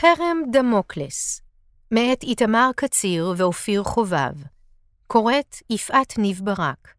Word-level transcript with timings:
חרם 0.00 0.38
דמוקלס, 0.52 1.42
מאת 1.90 2.22
איתמר 2.22 2.70
קציר 2.76 3.34
ואופיר 3.36 3.82
חובב, 3.82 4.34
קוראת 5.06 5.56
יפעת 5.70 6.18
ניב 6.18 6.40
ברק. 6.44 6.94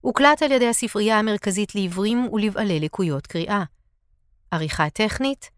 הוקלט 0.00 0.42
על 0.42 0.52
ידי 0.52 0.68
הספרייה 0.68 1.18
המרכזית 1.18 1.74
לעיוורים 1.74 2.28
ולבעלי 2.32 2.80
לקויות 2.80 3.26
קריאה. 3.26 3.64
עריכה 4.50 4.90
טכנית, 4.90 5.50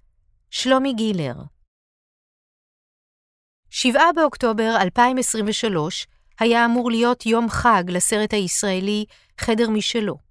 שלומי 0.51 0.93
גילר. 0.95 1.35
7 3.71 4.01
באוקטובר 4.15 4.77
2023 4.83 6.07
היה 6.41 6.65
אמור 6.65 6.91
להיות 6.91 7.27
יום 7.27 7.49
חג 7.49 7.85
לסרט 7.89 8.33
הישראלי 8.33 9.05
חדר 9.41 9.71
משלו. 9.71 10.26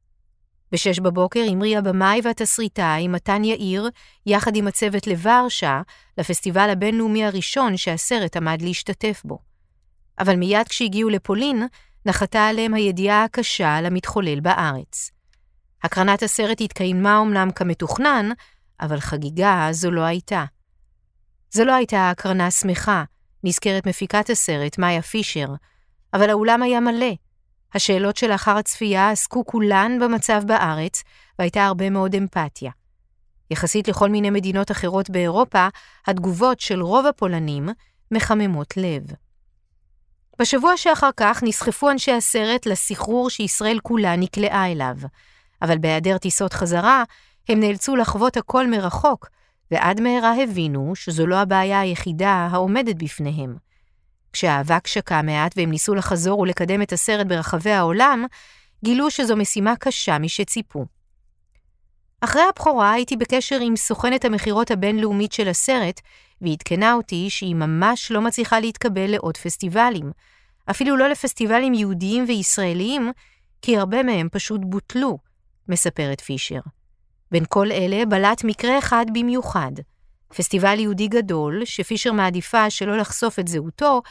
ב-6 0.72 1.02
בבוקר 1.02 1.44
המריא 1.50 1.78
הבמאי 1.78 2.22
והתסריטאי 2.24 3.08
מתן 3.08 3.44
יאיר, 3.44 3.90
יחד 4.26 4.56
עם 4.56 4.68
הצוות 4.68 5.08
לוורשה, 5.08 5.82
לפסטיבל 6.18 6.70
הבינלאומי 6.70 7.26
הראשון 7.26 7.78
שהסרט 7.78 8.38
עמד 8.38 8.62
להשתתף 8.62 9.22
בו. 9.26 9.40
אבל 10.20 10.36
מיד 10.36 10.68
כשהגיעו 10.68 11.10
לפולין, 11.10 11.68
נחתה 12.06 12.48
עליהם 12.48 12.74
הידיעה 12.74 13.24
הקשה 13.24 13.76
על 13.76 13.86
המתחולל 13.86 14.40
בארץ. 14.40 15.12
הקרנת 15.84 16.24
הסרט 16.24 16.62
התקיימה 16.62 17.18
אומנם 17.18 17.52
כמתוכנן, 17.52 18.30
אבל 18.82 19.00
חגיגה 19.00 19.68
זו 19.72 19.92
לא 19.92 20.02
הייתה. 20.02 20.46
זו 21.52 21.66
לא 21.66 21.74
הייתה 21.74 22.10
הקרנה 22.10 22.52
שמחה, 22.52 23.04
נזכרת 23.44 23.88
מפיקת 23.88 24.30
הסרט, 24.30 24.78
מאיה 24.78 25.02
פישר, 25.02 25.48
אבל 26.14 26.30
האולם 26.30 26.62
היה 26.62 26.80
מלא. 26.80 27.25
השאלות 27.76 28.18
שלאחר 28.18 28.58
הצפייה 28.58 29.10
עסקו 29.10 29.46
כולן 29.46 29.98
במצב 30.02 30.42
בארץ, 30.46 31.04
והייתה 31.40 31.66
הרבה 31.66 31.90
מאוד 31.90 32.16
אמפתיה. 32.16 32.72
יחסית 33.52 33.88
לכל 33.88 34.10
מיני 34.10 34.30
מדינות 34.30 34.72
אחרות 34.72 35.10
באירופה, 35.10 35.68
התגובות 36.08 36.60
של 36.60 36.82
רוב 36.82 37.06
הפולנים 37.06 37.70
מחממות 38.12 38.78
לב. 38.78 39.04
בשבוע 40.40 40.78
שאחר 40.78 41.10
כך 41.18 41.44
נסחפו 41.44 41.92
אנשי 41.92 42.12
הסרט 42.12 42.66
לסחרור 42.66 43.30
שישראל 43.30 43.80
כולה 43.84 44.16
נקלעה 44.16 44.72
אליו, 44.72 44.96
אבל 45.62 45.78
בהיעדר 45.78 46.18
טיסות 46.18 46.54
חזרה, 46.54 47.04
הם 47.50 47.60
נאלצו 47.60 47.96
לחוות 47.96 48.38
הכל 48.38 48.68
מרחוק, 48.68 49.30
ועד 49.72 50.02
מהרה 50.02 50.44
הבינו 50.44 50.96
שזו 50.96 51.28
לא 51.28 51.36
הבעיה 51.36 51.80
היחידה 51.80 52.48
העומדת 52.52 52.96
בפניהם. 52.96 53.65
כשהאבק 54.36 54.88
שקע 54.88 55.22
מעט 55.22 55.54
והם 55.58 55.72
ניסו 55.72 55.96
לחזור 55.96 56.40
ולקדם 56.40 56.82
את 56.82 56.94
הסרט 56.94 57.28
ברחבי 57.28 57.72
העולם, 57.72 58.26
גילו 58.84 59.12
שזו 59.12 59.36
משימה 59.36 59.76
קשה 59.76 60.20
משציפו. 60.20 60.86
אחרי 62.22 62.42
הבכורה 62.50 62.92
הייתי 62.92 63.18
בקשר 63.18 63.60
עם 63.62 63.76
סוכנת 63.76 64.26
המכירות 64.26 64.72
הבינלאומית 64.72 65.32
של 65.32 65.48
הסרט, 65.48 66.02
ועדכנה 66.42 66.94
אותי 66.94 67.30
שהיא 67.30 67.56
ממש 67.56 68.12
לא 68.12 68.22
מצליחה 68.22 68.60
להתקבל 68.60 69.12
לעוד 69.12 69.38
פסטיבלים, 69.38 70.12
אפילו 70.70 70.98
לא 70.98 71.08
לפסטיבלים 71.08 71.74
יהודיים 71.74 72.26
וישראליים, 72.28 73.12
כי 73.62 73.78
הרבה 73.78 74.04
מהם 74.04 74.30
פשוט 74.32 74.62
בוטלו, 74.64 75.18
מספרת 75.70 76.22
פישר. 76.22 76.60
בין 77.32 77.44
כל 77.50 77.72
אלה 77.72 78.06
בלט 78.06 78.44
מקרה 78.44 78.80
אחד 78.80 79.06
במיוחד. 79.14 79.72
פסטיבל 80.36 80.80
יהודי 80.80 81.08
גדול, 81.08 81.62
שפישר 81.66 82.12
מעדיפה 82.12 82.70
שלא 82.70 82.98
לחשוף 82.98 83.40
את 83.40 83.48
זהותו, 83.48 84.02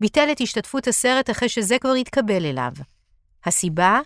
ביטל 0.00 0.28
את 0.32 0.40
השתתפות 0.40 0.88
הסרט 0.88 1.30
אחרי 1.30 1.48
שזה 1.48 1.78
כבר 1.78 1.92
התקבל 1.92 2.46
אליו. 2.46 2.72
הסיבה? 3.44 4.00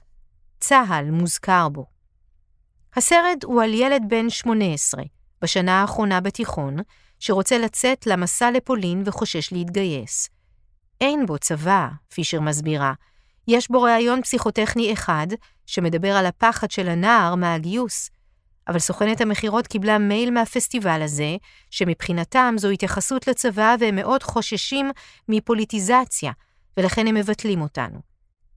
צה"ל 0.60 1.10
מוזכר 1.10 1.68
בו. 1.68 1.86
הסרט 2.96 3.44
הוא 3.44 3.62
על 3.62 3.74
ילד 3.74 4.02
בן 4.08 4.30
18, 4.30 5.02
בשנה 5.42 5.80
האחרונה 5.80 6.20
בתיכון, 6.20 6.76
שרוצה 7.20 7.58
לצאת 7.58 8.06
למסע 8.06 8.50
לפולין 8.50 9.02
וחושש 9.06 9.52
להתגייס. 9.52 10.28
אין 11.00 11.26
בו 11.26 11.38
צבא, 11.38 11.88
פישר 12.14 12.40
מסבירה. 12.40 12.92
יש 13.48 13.70
בו 13.70 13.82
ראיון 13.82 14.22
פסיכוטכני 14.22 14.92
אחד, 14.92 15.26
שמדבר 15.66 16.16
על 16.16 16.26
הפחד 16.26 16.70
של 16.70 16.88
הנער 16.88 17.34
מהגיוס, 17.34 18.10
אבל 18.68 18.78
סוכנת 18.78 19.20
המכירות 19.20 19.66
קיבלה 19.66 19.98
מייל 19.98 20.30
מהפסטיבל 20.30 21.02
הזה, 21.02 21.36
שמבחינתם 21.70 22.54
זו 22.58 22.68
התייחסות 22.68 23.26
לצבא 23.26 23.76
והם 23.80 23.96
מאוד 23.96 24.22
חוששים 24.22 24.90
מפוליטיזציה, 25.28 26.32
ולכן 26.76 27.06
הם 27.06 27.14
מבטלים 27.14 27.60
אותנו. 27.60 28.00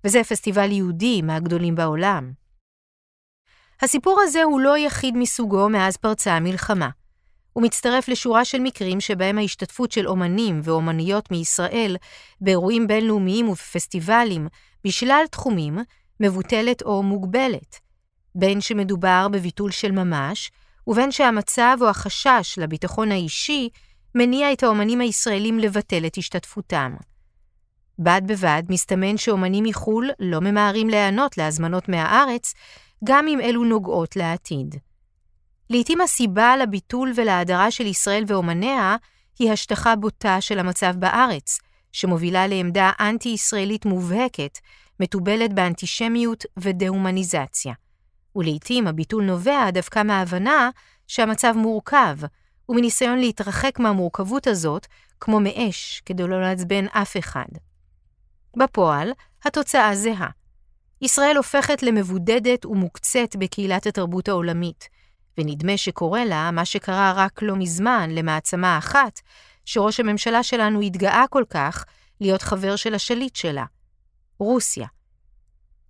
וזה 0.04 0.24
פסטיבל 0.24 0.72
יהודי 0.72 1.22
מהגדולים 1.22 1.76
בעולם. 1.76 2.32
הסיפור 3.82 4.22
הזה 4.24 4.44
הוא 4.44 4.60
לא 4.60 4.78
יחיד 4.78 5.18
מסוגו 5.18 5.70
מאז 5.70 5.98
פרצה 5.98 6.34
המלחמה. 6.34 6.90
הוא 7.54 7.64
מצטרף 7.64 8.08
לשורה 8.08 8.46
של 8.46 8.60
מקרים 8.60 9.02
שבהם 9.02 9.38
ההשתתפות 9.38 9.92
של 9.92 10.08
אומנים 10.08 10.62
ואומניות 10.64 11.32
מישראל 11.32 11.98
באירועים 12.42 12.88
בינלאומיים 12.88 13.50
ובפסטיבלים 13.50 14.48
בשלל 14.84 15.24
תחומים 15.32 15.78
מבוטלת 16.20 16.82
או 16.82 17.04
מוגבלת. 17.04 17.80
בין 18.36 18.62
שמדובר 18.62 19.28
בביטול 19.32 19.72
של 19.72 19.92
ממש, 19.92 20.52
ובין 20.88 21.12
שהמצב 21.12 21.78
או 21.82 21.90
החשש 21.90 22.56
לביטחון 22.58 23.12
האישי 23.12 23.70
מניע 24.16 24.54
את 24.54 24.64
האומנים 24.64 25.02
הישראלים 25.02 25.60
לבטל 25.60 26.06
את 26.06 26.18
השתתפותם. 26.18 26.96
בד 28.00 28.22
בבד 28.26 28.64
מסתמן 28.70 29.18
שאומנים 29.18 29.64
מחו"ל 29.64 30.10
לא 30.20 30.42
ממהרים 30.42 30.90
להיענות 30.90 31.38
להזמנות 31.38 31.90
מהארץ, 31.90 32.54
גם 33.04 33.28
אם 33.28 33.42
אלו 33.42 33.64
נוגעות 33.64 34.16
לעתיד. 34.16 34.76
לעתים 35.70 36.02
הסיבה 36.02 36.58
לביטול 36.58 37.12
ולהדרה 37.16 37.72
של 37.72 37.86
ישראל 37.86 38.24
ואומניה 38.28 38.96
היא 39.40 39.52
השטחה 39.52 39.96
בוטה 39.96 40.42
של 40.42 40.60
המצב 40.60 40.96
בארץ, 40.96 41.60
שמובילה 41.92 42.48
לעמדה 42.48 42.92
אנטי-ישראלית 43.00 43.86
מובהקת, 43.86 44.60
מתובלת 45.00 45.54
באנטישמיות 45.54 46.46
ודה-הומניזציה. 46.58 47.74
ולעיתים 48.36 48.88
הביטול 48.88 49.24
נובע 49.24 49.72
דווקא 49.72 50.04
מההבנה 50.04 50.70
שהמצב 51.08 51.54
מורכב, 51.58 52.18
ומניסיון 52.70 53.20
להתרחק 53.20 53.80
מהמורכבות 53.80 54.48
הזאת, 54.48 54.88
כמו 55.20 55.40
מאש, 55.40 56.02
כדי 56.06 56.24
לא 56.24 56.42
לעצבן 56.42 56.86
אף 56.88 57.18
אחד. 57.18 57.46
בפועל, 58.58 59.12
התוצאה 59.46 59.96
זהה. 59.96 60.30
ישראל 61.02 61.38
הופכת 61.38 61.84
למבודדת 61.84 62.66
ומוקצת 62.66 63.36
בקהילת 63.40 63.88
התרבות 63.88 64.28
העולמית, 64.28 64.90
ונדמה 65.38 65.78
שקורה 65.78 66.26
לה 66.26 66.52
מה 66.52 66.66
שקרה 66.66 67.14
רק 67.16 67.42
לא 67.42 67.56
מזמן 67.56 68.10
למעצמה 68.12 68.78
אחת, 68.78 69.20
שראש 69.66 70.00
הממשלה 70.00 70.44
שלנו 70.44 70.82
התגאה 70.82 71.26
כל 71.30 71.44
כך 71.50 71.86
להיות 72.22 72.42
חבר 72.42 72.76
של 72.76 72.96
השליט 72.96 73.36
שלה, 73.36 73.66
רוסיה. 74.40 74.88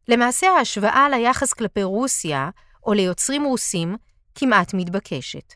למעשה 0.09 0.47
ההשוואה 0.47 1.09
ליחס 1.09 1.53
כלפי 1.53 1.83
רוסיה, 1.83 2.49
או 2.85 2.93
ליוצרים 2.93 3.43
רוסים, 3.43 3.95
כמעט 4.35 4.73
מתבקשת. 4.73 5.53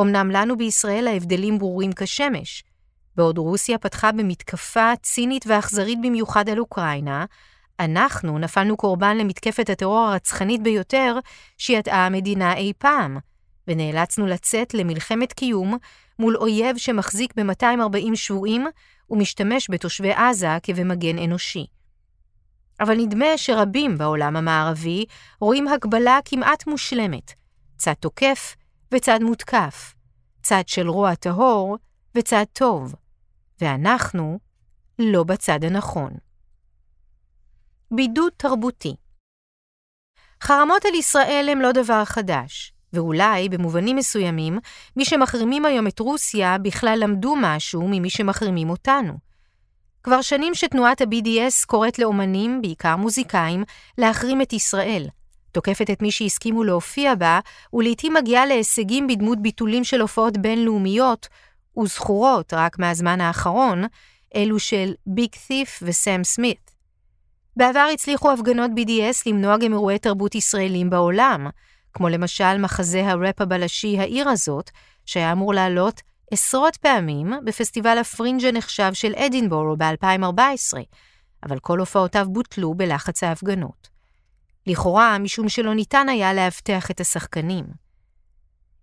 אמנם 0.00 0.30
לנו 0.30 0.56
בישראל 0.56 1.06
ההבדלים 1.06 1.58
ברורים 1.58 1.90
כשמש. 1.96 2.64
בעוד 3.16 3.38
רוסיה 3.38 3.78
פתחה 3.78 4.12
במתקפה 4.12 4.92
צינית 5.02 5.44
ואכזרית 5.46 5.98
במיוחד 6.02 6.48
על 6.48 6.58
אוקראינה, 6.58 7.24
אנחנו 7.80 8.38
נפלנו 8.38 8.76
קורבן 8.76 9.16
למתקפת 9.16 9.70
הטרור 9.70 9.98
הרצחנית 9.98 10.62
ביותר 10.62 11.18
שידעה 11.58 12.06
המדינה 12.06 12.56
אי 12.56 12.72
פעם, 12.78 13.18
ונאלצנו 13.68 14.26
לצאת 14.26 14.74
למלחמת 14.74 15.32
קיום 15.32 15.76
מול 16.18 16.36
אויב 16.36 16.76
שמחזיק 16.76 17.34
ב-240 17.36 18.14
שבויים 18.14 18.66
ומשתמש 19.10 19.70
בתושבי 19.70 20.12
עזה 20.12 20.58
כבמגן 20.62 21.18
אנושי. 21.18 21.66
אבל 22.80 22.96
נדמה 22.96 23.36
שרבים 23.36 23.98
בעולם 23.98 24.36
המערבי 24.36 25.04
רואים 25.40 25.68
הקבלה 25.68 26.18
כמעט 26.24 26.66
מושלמת, 26.66 27.32
צד 27.76 27.92
תוקף 27.92 28.56
וצד 28.92 29.18
מותקף, 29.22 29.94
צד 30.42 30.62
של 30.66 30.88
רוע 30.88 31.14
טהור 31.14 31.76
וצד 32.14 32.44
טוב, 32.52 32.94
ואנחנו 33.60 34.38
לא 34.98 35.24
בצד 35.24 35.64
הנכון. 35.64 36.12
בידוד 37.90 38.32
תרבותי 38.36 38.96
חרמות 40.42 40.84
על 40.84 40.94
ישראל 40.94 41.48
הם 41.52 41.60
לא 41.60 41.72
דבר 41.72 42.04
חדש, 42.04 42.72
ואולי, 42.92 43.48
במובנים 43.48 43.96
מסוימים, 43.96 44.58
מי 44.96 45.04
שמחרימים 45.04 45.64
היום 45.64 45.86
את 45.86 45.98
רוסיה 45.98 46.58
בכלל 46.58 46.98
למדו 47.02 47.34
משהו 47.36 47.88
ממי 47.88 48.10
שמחרימים 48.10 48.70
אותנו. 48.70 49.23
כבר 50.04 50.22
שנים 50.22 50.54
שתנועת 50.54 51.00
ה-BDS 51.00 51.66
קוראת 51.66 51.98
לאומנים, 51.98 52.62
בעיקר 52.62 52.96
מוזיקאים, 52.96 53.64
להחרים 53.98 54.42
את 54.42 54.52
ישראל. 54.52 55.06
תוקפת 55.52 55.90
את 55.90 56.02
מי 56.02 56.10
שהסכימו 56.10 56.64
להופיע 56.64 57.14
בה, 57.14 57.40
ולעיתים 57.72 58.14
מגיעה 58.14 58.46
להישגים 58.46 59.06
בדמות 59.06 59.42
ביטולים 59.42 59.84
של 59.84 60.00
הופעות 60.00 60.38
בינלאומיות, 60.38 61.28
וזכורות 61.78 62.54
רק 62.54 62.78
מהזמן 62.78 63.20
האחרון, 63.20 63.84
אלו 64.36 64.58
של 64.58 64.92
ביג 65.06 65.30
ת'יף 65.46 65.82
וסם 65.82 66.24
סמית. 66.24 66.70
בעבר 67.56 67.88
הצליחו 67.94 68.32
הפגנות 68.32 68.70
BDS 68.70 69.22
למנוע 69.26 69.56
גם 69.56 69.72
אירועי 69.72 69.98
תרבות 69.98 70.34
ישראלים 70.34 70.90
בעולם, 70.90 71.48
כמו 71.92 72.08
למשל 72.08 72.58
מחזה 72.58 73.06
הראפ 73.06 73.40
הבלשי 73.40 73.98
"העיר 73.98 74.28
הזאת", 74.28 74.70
שהיה 75.06 75.32
אמור 75.32 75.54
לעלות 75.54 76.00
עשרות 76.34 76.76
פעמים 76.76 77.32
בפסטיבל 77.44 77.98
הפרינג' 77.98 78.44
הנחשב 78.44 78.90
של 78.94 79.14
אדינבורו 79.14 79.76
ב-2014, 79.76 80.78
אבל 81.42 81.58
כל 81.58 81.78
הופעותיו 81.78 82.26
בוטלו 82.30 82.74
בלחץ 82.74 83.22
ההפגנות. 83.22 83.88
לכאורה, 84.66 85.18
משום 85.18 85.48
שלא 85.48 85.74
ניתן 85.74 86.08
היה 86.08 86.34
לאבטח 86.34 86.90
את 86.90 87.00
השחקנים. 87.00 87.64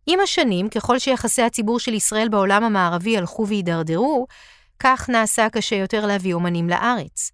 עם 0.07 0.19
השנים, 0.19 0.69
ככל 0.69 0.99
שיחסי 0.99 1.41
הציבור 1.41 1.79
של 1.79 1.93
ישראל 1.93 2.29
בעולם 2.29 2.63
המערבי 2.63 3.17
הלכו 3.17 3.47
והידרדרו, 3.47 4.27
כך 4.79 5.09
נעשה 5.09 5.49
קשה 5.49 5.75
יותר 5.75 6.05
להביא 6.05 6.33
אומנים 6.33 6.69
לארץ. 6.69 7.31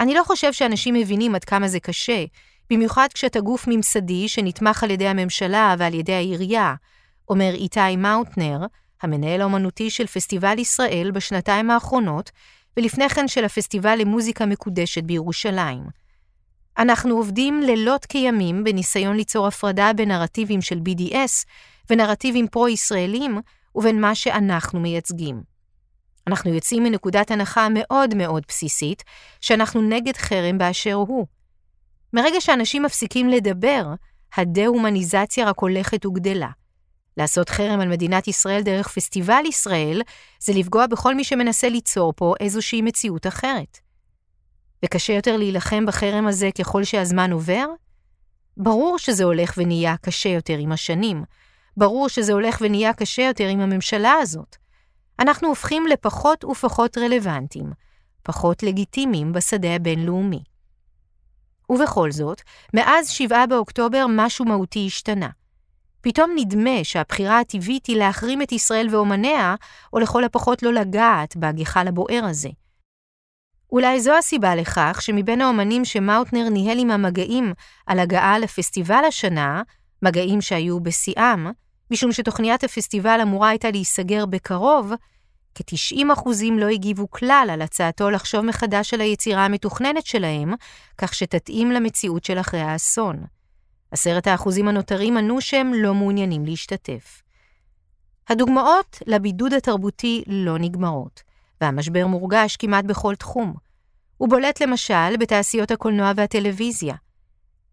אני 0.00 0.14
לא 0.14 0.24
חושב 0.24 0.52
שאנשים 0.52 0.94
מבינים 0.94 1.34
עד 1.34 1.44
כמה 1.44 1.68
זה 1.68 1.80
קשה, 1.80 2.24
במיוחד 2.70 3.08
כשאתה 3.14 3.40
גוף 3.40 3.64
ממסדי 3.68 4.28
שנתמך 4.28 4.82
על 4.82 4.90
ידי 4.90 5.08
הממשלה 5.08 5.74
ועל 5.78 5.94
ידי 5.94 6.14
העירייה, 6.14 6.74
אומר 7.28 7.50
איתי 7.54 7.96
מאוטנר, 7.96 8.58
המנהל 9.02 9.40
האומנותי 9.40 9.90
של 9.90 10.06
פסטיבל 10.06 10.58
ישראל 10.58 11.10
בשנתיים 11.14 11.70
האחרונות, 11.70 12.30
ולפני 12.76 13.08
כן 13.08 13.28
של 13.28 13.44
הפסטיבל 13.44 13.98
למוזיקה 13.98 14.46
מקודשת 14.46 15.04
בירושלים. 15.04 15.82
אנחנו 16.78 17.14
עובדים 17.16 17.62
לילות 17.62 18.06
כימים 18.06 18.64
בניסיון 18.64 19.16
ליצור 19.16 19.46
הפרדה 19.46 19.90
בין 19.96 20.08
נרטיבים 20.12 20.62
של 20.62 20.78
BDS 20.78 21.44
ונרטיבים 21.90 22.48
פרו-ישראלים 22.48 23.40
ובין 23.74 24.00
מה 24.00 24.14
שאנחנו 24.14 24.80
מייצגים. 24.80 25.42
אנחנו 26.26 26.54
יוצאים 26.54 26.84
מנקודת 26.84 27.30
הנחה 27.30 27.68
מאוד 27.70 28.14
מאוד 28.14 28.42
בסיסית, 28.48 29.04
שאנחנו 29.40 29.82
נגד 29.82 30.16
חרם 30.16 30.58
באשר 30.58 30.94
הוא. 30.94 31.26
מרגע 32.12 32.40
שאנשים 32.40 32.82
מפסיקים 32.82 33.28
לדבר, 33.28 33.84
הדה-הומניזציה 34.36 35.48
רק 35.48 35.58
הולכת 35.58 36.06
וגדלה. 36.06 36.48
לעשות 37.18 37.48
חרם 37.48 37.80
על 37.80 37.88
מדינת 37.88 38.28
ישראל 38.28 38.62
דרך 38.62 38.88
פסטיבל 38.88 39.42
ישראל, 39.48 40.02
זה 40.40 40.52
לפגוע 40.52 40.86
בכל 40.86 41.14
מי 41.14 41.24
שמנסה 41.24 41.68
ליצור 41.68 42.12
פה 42.16 42.34
איזושהי 42.40 42.82
מציאות 42.82 43.26
אחרת. 43.26 43.78
וקשה 44.84 45.12
יותר 45.12 45.36
להילחם 45.36 45.86
בחרם 45.86 46.26
הזה 46.26 46.50
ככל 46.58 46.84
שהזמן 46.84 47.32
עובר? 47.32 47.66
ברור 48.56 48.98
שזה 48.98 49.24
הולך 49.24 49.54
ונהיה 49.56 49.96
קשה 49.96 50.28
יותר 50.28 50.58
עם 50.58 50.72
השנים. 50.72 51.24
ברור 51.76 52.08
שזה 52.08 52.32
הולך 52.32 52.58
ונהיה 52.60 52.92
קשה 52.92 53.22
יותר 53.22 53.48
עם 53.48 53.60
הממשלה 53.60 54.12
הזאת. 54.12 54.56
אנחנו 55.20 55.48
הופכים 55.48 55.86
לפחות 55.86 56.44
ופחות 56.44 56.98
רלוונטיים, 56.98 57.72
פחות 58.22 58.62
לגיטימיים 58.62 59.32
בשדה 59.32 59.74
הבינלאומי. 59.74 60.42
ובכל 61.70 62.12
זאת, 62.12 62.42
מאז 62.74 63.10
7 63.10 63.46
באוקטובר 63.46 64.06
משהו 64.08 64.44
מהותי 64.44 64.86
השתנה. 64.86 65.28
פתאום 66.00 66.30
נדמה 66.36 66.84
שהבחירה 66.84 67.40
הטבעית 67.40 67.86
היא 67.86 67.96
להחרים 67.96 68.42
את 68.42 68.52
ישראל 68.52 68.88
ואומניה, 68.90 69.54
או 69.92 69.98
לכל 69.98 70.24
הפחות 70.24 70.62
לא 70.62 70.72
לגעת 70.72 71.36
בגחל 71.36 71.88
הבוער 71.88 72.24
הזה. 72.24 72.48
אולי 73.72 74.00
זו 74.00 74.16
הסיבה 74.18 74.54
לכך 74.54 74.98
שמבין 75.02 75.40
האומנים 75.40 75.84
שמאוטנר 75.84 76.48
ניהל 76.48 76.78
עם 76.78 76.90
המגעים 76.90 77.52
על 77.86 77.98
הגעה 77.98 78.38
לפסטיבל 78.38 79.04
השנה, 79.08 79.62
מגעים 80.02 80.40
שהיו 80.40 80.80
בשיאם, 80.80 81.46
משום 81.90 82.12
שתוכניית 82.12 82.64
הפסטיבל 82.64 83.20
אמורה 83.22 83.48
הייתה 83.48 83.70
להיסגר 83.70 84.26
בקרוב, 84.26 84.92
כ-90% 85.54 86.28
לא 86.52 86.66
הגיבו 86.66 87.10
כלל 87.10 87.48
על 87.52 87.62
הצעתו 87.62 88.10
לחשוב 88.10 88.40
מחדש 88.40 88.94
על 88.94 89.00
היצירה 89.00 89.44
המתוכננת 89.44 90.06
שלהם, 90.06 90.54
כך 90.98 91.14
שתתאים 91.14 91.70
למציאות 91.70 92.24
של 92.24 92.40
אחרי 92.40 92.60
האסון. 92.60 93.24
עשרת 93.90 94.26
האחוזים 94.26 94.68
הנותרים 94.68 95.16
ענו 95.16 95.40
שהם 95.40 95.74
לא 95.74 95.94
מעוניינים 95.94 96.44
להשתתף. 96.44 97.22
הדוגמאות 98.28 98.98
לבידוד 99.06 99.52
התרבותי 99.52 100.22
לא 100.26 100.58
נגמרות, 100.58 101.22
והמשבר 101.60 102.06
מורגש 102.06 102.56
כמעט 102.56 102.84
בכל 102.84 103.14
תחום. 103.14 103.54
הוא 104.16 104.28
בולט 104.28 104.62
למשל 104.62 105.16
בתעשיות 105.20 105.70
הקולנוע 105.70 106.12
והטלוויזיה. 106.16 106.94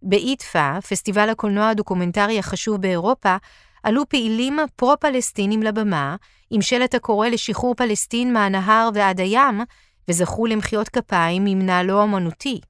באיטפה, 0.02 0.82
פסטיבל 0.82 1.30
הקולנוע 1.30 1.70
הדוקומנטרי 1.70 2.40
החשוב 2.40 2.82
באירופה, 2.82 3.36
עלו 3.84 4.10
פעילים 4.10 4.60
פרו-פלסטינים 4.76 5.64
לבמה, 5.64 6.16
עם 6.50 6.62
שלט 6.62 6.96
הקורא 6.96 7.28
לשחרור 7.28 7.76
פלסטין 7.76 8.34
מהנהר 8.34 8.90
ועד 8.94 9.20
הים, 9.20 9.62
וזכו 10.08 10.46
למחיאות 10.46 10.90
כפיים 10.90 11.46
עם 11.46 11.62
נעלו 11.62 12.04
אמנותי. 12.04 12.62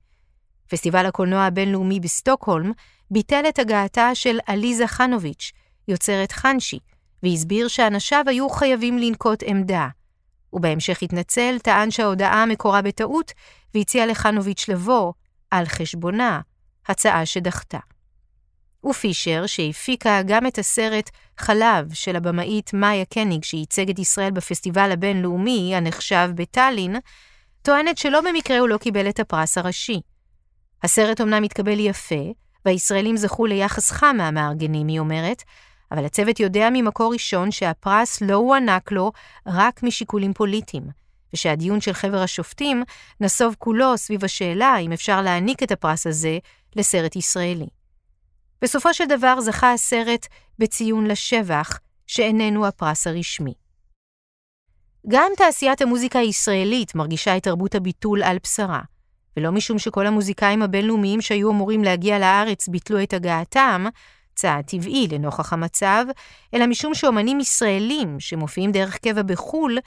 פסטיבל 0.68 1.06
הקולנוע 1.06 1.41
הבינלאומי 1.41 2.00
בסטוקהולם 2.00 2.71
ביטל 3.15 3.44
את 3.50 3.59
הגעתה 3.59 4.15
של 4.15 4.39
עליזה 4.45 4.88
חנוביץ', 4.88 5.51
יוצרת 5.88 6.31
חנשי, 6.31 6.79
והסביר 7.23 7.67
שאנשיו 7.67 8.23
היו 8.27 8.50
חייבים 8.50 8.97
לנקוט 8.97 9.44
עמדה. 9.45 9.88
ובהמשך 10.53 11.03
התנצל, 11.03 11.57
טען 11.63 11.91
שההודעה 11.91 12.45
מקורה 12.45 12.81
בטעות, 12.81 13.31
והציע 13.75 14.06
לחנוביץ' 14.06 14.69
לבוא, 14.69 15.13
על 15.51 15.65
חשבונה, 15.65 16.41
הצעה 16.88 17.25
שדחתה. 17.25 17.79
ופישר, 18.85 19.45
שהפיקה 19.45 20.21
גם 20.25 20.47
את 20.47 20.57
הסרט 20.57 21.09
חלב 21.38 21.94
של 21.94 22.15
הבמאית 22.15 22.73
מאיה 22.73 23.06
קניג, 23.06 23.44
שייצג 23.44 23.89
את 23.89 24.00
ישראל 24.00 24.31
בפסטיבל 24.31 24.91
הבינלאומי 24.91 25.75
הנחשב 25.75 26.29
בטאלין, 26.35 26.95
טוענת 27.62 27.97
שלא 27.97 28.21
במקרה 28.21 28.59
הוא 28.59 28.69
לא 28.69 28.77
קיבל 28.77 29.09
את 29.09 29.19
הפרס 29.19 29.57
הראשי. 29.57 30.01
הסרט 30.83 31.21
אמנם 31.21 31.44
התקבל 31.44 31.79
יפה, 31.79 32.44
והישראלים 32.65 33.17
זכו 33.17 33.45
ליחס 33.45 33.91
חם 33.91 34.15
מהמארגנים, 34.17 34.88
היא 34.88 35.00
אומרת, 35.00 35.44
אבל 35.91 36.06
הצוות 36.06 36.39
יודע 36.39 36.69
ממקור 36.73 37.13
ראשון 37.13 37.51
שהפרס 37.51 38.21
לא 38.21 38.35
הוענק 38.35 38.91
לו 38.91 39.12
רק 39.47 39.83
משיקולים 39.83 40.33
פוליטיים, 40.33 40.83
ושהדיון 41.33 41.81
של 41.81 41.94
חבר 41.94 42.17
השופטים 42.17 42.83
נסוב 43.21 43.56
כולו 43.59 43.97
סביב 43.97 44.25
השאלה 44.25 44.77
אם 44.77 44.91
אפשר 44.91 45.21
להעניק 45.21 45.63
את 45.63 45.71
הפרס 45.71 46.07
הזה 46.07 46.38
לסרט 46.75 47.15
ישראלי. 47.15 47.67
בסופו 48.62 48.94
של 48.94 49.06
דבר 49.06 49.41
זכה 49.41 49.73
הסרט 49.73 50.27
בציון 50.59 51.07
לשבח, 51.07 51.79
שאיננו 52.07 52.67
הפרס 52.67 53.07
הרשמי. 53.07 53.53
גם 55.07 55.31
תעשיית 55.38 55.81
המוזיקה 55.81 56.19
הישראלית 56.19 56.95
מרגישה 56.95 57.38
את 57.38 57.44
תרבות 57.44 57.75
הביטול 57.75 58.23
על 58.23 58.38
בשרה. 58.44 58.81
ולא 59.38 59.52
משום 59.52 59.80
שכל 59.80 60.08
המוזיקאים 60.08 60.62
הבינלאומיים 60.62 61.22
שהיו 61.22 61.52
אמורים 61.52 61.84
להגיע 61.84 62.20
לארץ 62.20 62.68
ביטלו 62.68 63.04
את 63.04 63.14
הגעתם, 63.14 63.86
צעד 64.36 64.66
טבעי 64.66 65.08
לנוכח 65.12 65.54
המצב, 65.54 66.06
אלא 66.54 66.68
משום 66.68 66.94
שאומנים 66.94 67.40
ישראלים 67.40 68.20
שמופיעים 68.20 68.72
דרך 68.72 68.98
קבע 68.98 69.22
בחו"ל, 69.22 69.77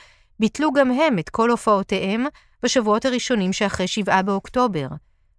ביטלו 0.41 0.73
גם 0.73 0.91
הם 0.91 1.19
את 1.19 1.29
כל 1.29 1.51
הופעותיהם 1.51 2.27
בשבועות 2.63 3.05
הראשונים 3.05 3.53
שאחרי 3.53 3.87
7 3.87 4.23
באוקטובר, 4.23 4.87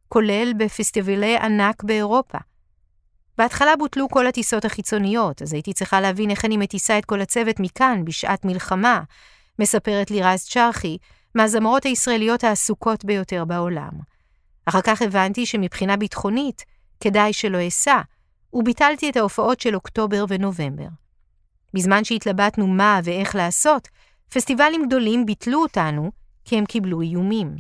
כולל 0.08 0.54
בפסטיבלי 0.58 1.38
ענק 1.38 1.84
באירופה. 1.84 2.38
בהתחלה 3.38 3.76
בוטלו 3.76 4.10
כל 4.10 4.28
הטיסות 4.28 4.66
החיצוניות, 4.66 5.42
אז 5.42 5.54
הייתי 5.54 5.74
צריכה 5.74 6.02
להבין 6.02 6.30
איך 6.30 6.46
אני 6.46 6.58
מטיסה 6.58 6.98
את 6.98 7.06
כל 7.06 7.22
הצוות 7.22 7.60
מכאן 7.60 8.06
בשעת 8.06 8.46
מלחמה, 8.46 9.02
מספרת 9.60 10.12
לירז 10.12 10.44
צ'רחי, 10.44 10.98
מהזמרות 11.36 11.84
הישראליות 11.84 12.44
העסוקות 12.44 13.06
ביותר 13.06 13.46
בעולם. 13.46 13.92
אחר 14.66 14.82
כך 14.82 15.02
הבנתי 15.02 15.46
שמבחינה 15.46 15.98
ביטחונית, 15.98 16.66
כדאי 17.00 17.34
שלא 17.34 17.68
אסע, 17.68 18.02
וביטלתי 18.54 19.10
את 19.10 19.18
ההופעות 19.18 19.60
של 19.60 19.76
אוקטובר 19.76 20.26
ונובמבר. 20.30 20.88
בזמן 21.74 22.04
שהתלבטנו 22.04 22.68
מה 22.68 23.00
ואיך 23.04 23.36
לעשות, 23.36 23.88
פסטיבלים 24.34 24.88
גדולים 24.88 25.26
ביטלו 25.26 25.62
אותנו, 25.62 26.12
כי 26.46 26.58
הם 26.58 26.66
קיבלו 26.66 27.02
איומים. 27.02 27.56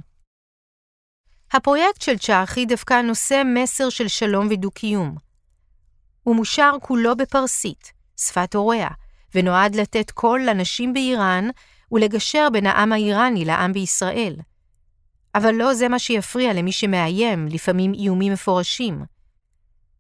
הפרויקט 1.53 2.01
של 2.01 2.17
צ'רחי 2.17 2.65
דווקא 2.65 3.01
נושא 3.01 3.41
מסר 3.45 3.89
של 3.89 4.07
שלום 4.07 4.47
ודו-קיום. 4.51 5.15
הוא 6.23 6.35
מושר 6.35 6.71
כולו 6.81 7.15
בפרסית, 7.15 7.91
שפת 8.17 8.55
הוריה, 8.55 8.89
ונועד 9.35 9.75
לתת 9.75 10.11
קול 10.11 10.41
לנשים 10.41 10.93
באיראן 10.93 11.49
ולגשר 11.91 12.47
בין 12.53 12.65
העם 12.65 12.91
האיראני 12.91 13.45
לעם 13.45 13.73
בישראל. 13.73 14.35
אבל 15.35 15.55
לא 15.55 15.73
זה 15.73 15.89
מה 15.89 15.99
שיפריע 15.99 16.53
למי 16.53 16.71
שמאיים, 16.71 17.47
לפעמים 17.47 17.93
איומים 17.93 18.33
מפורשים. 18.33 19.03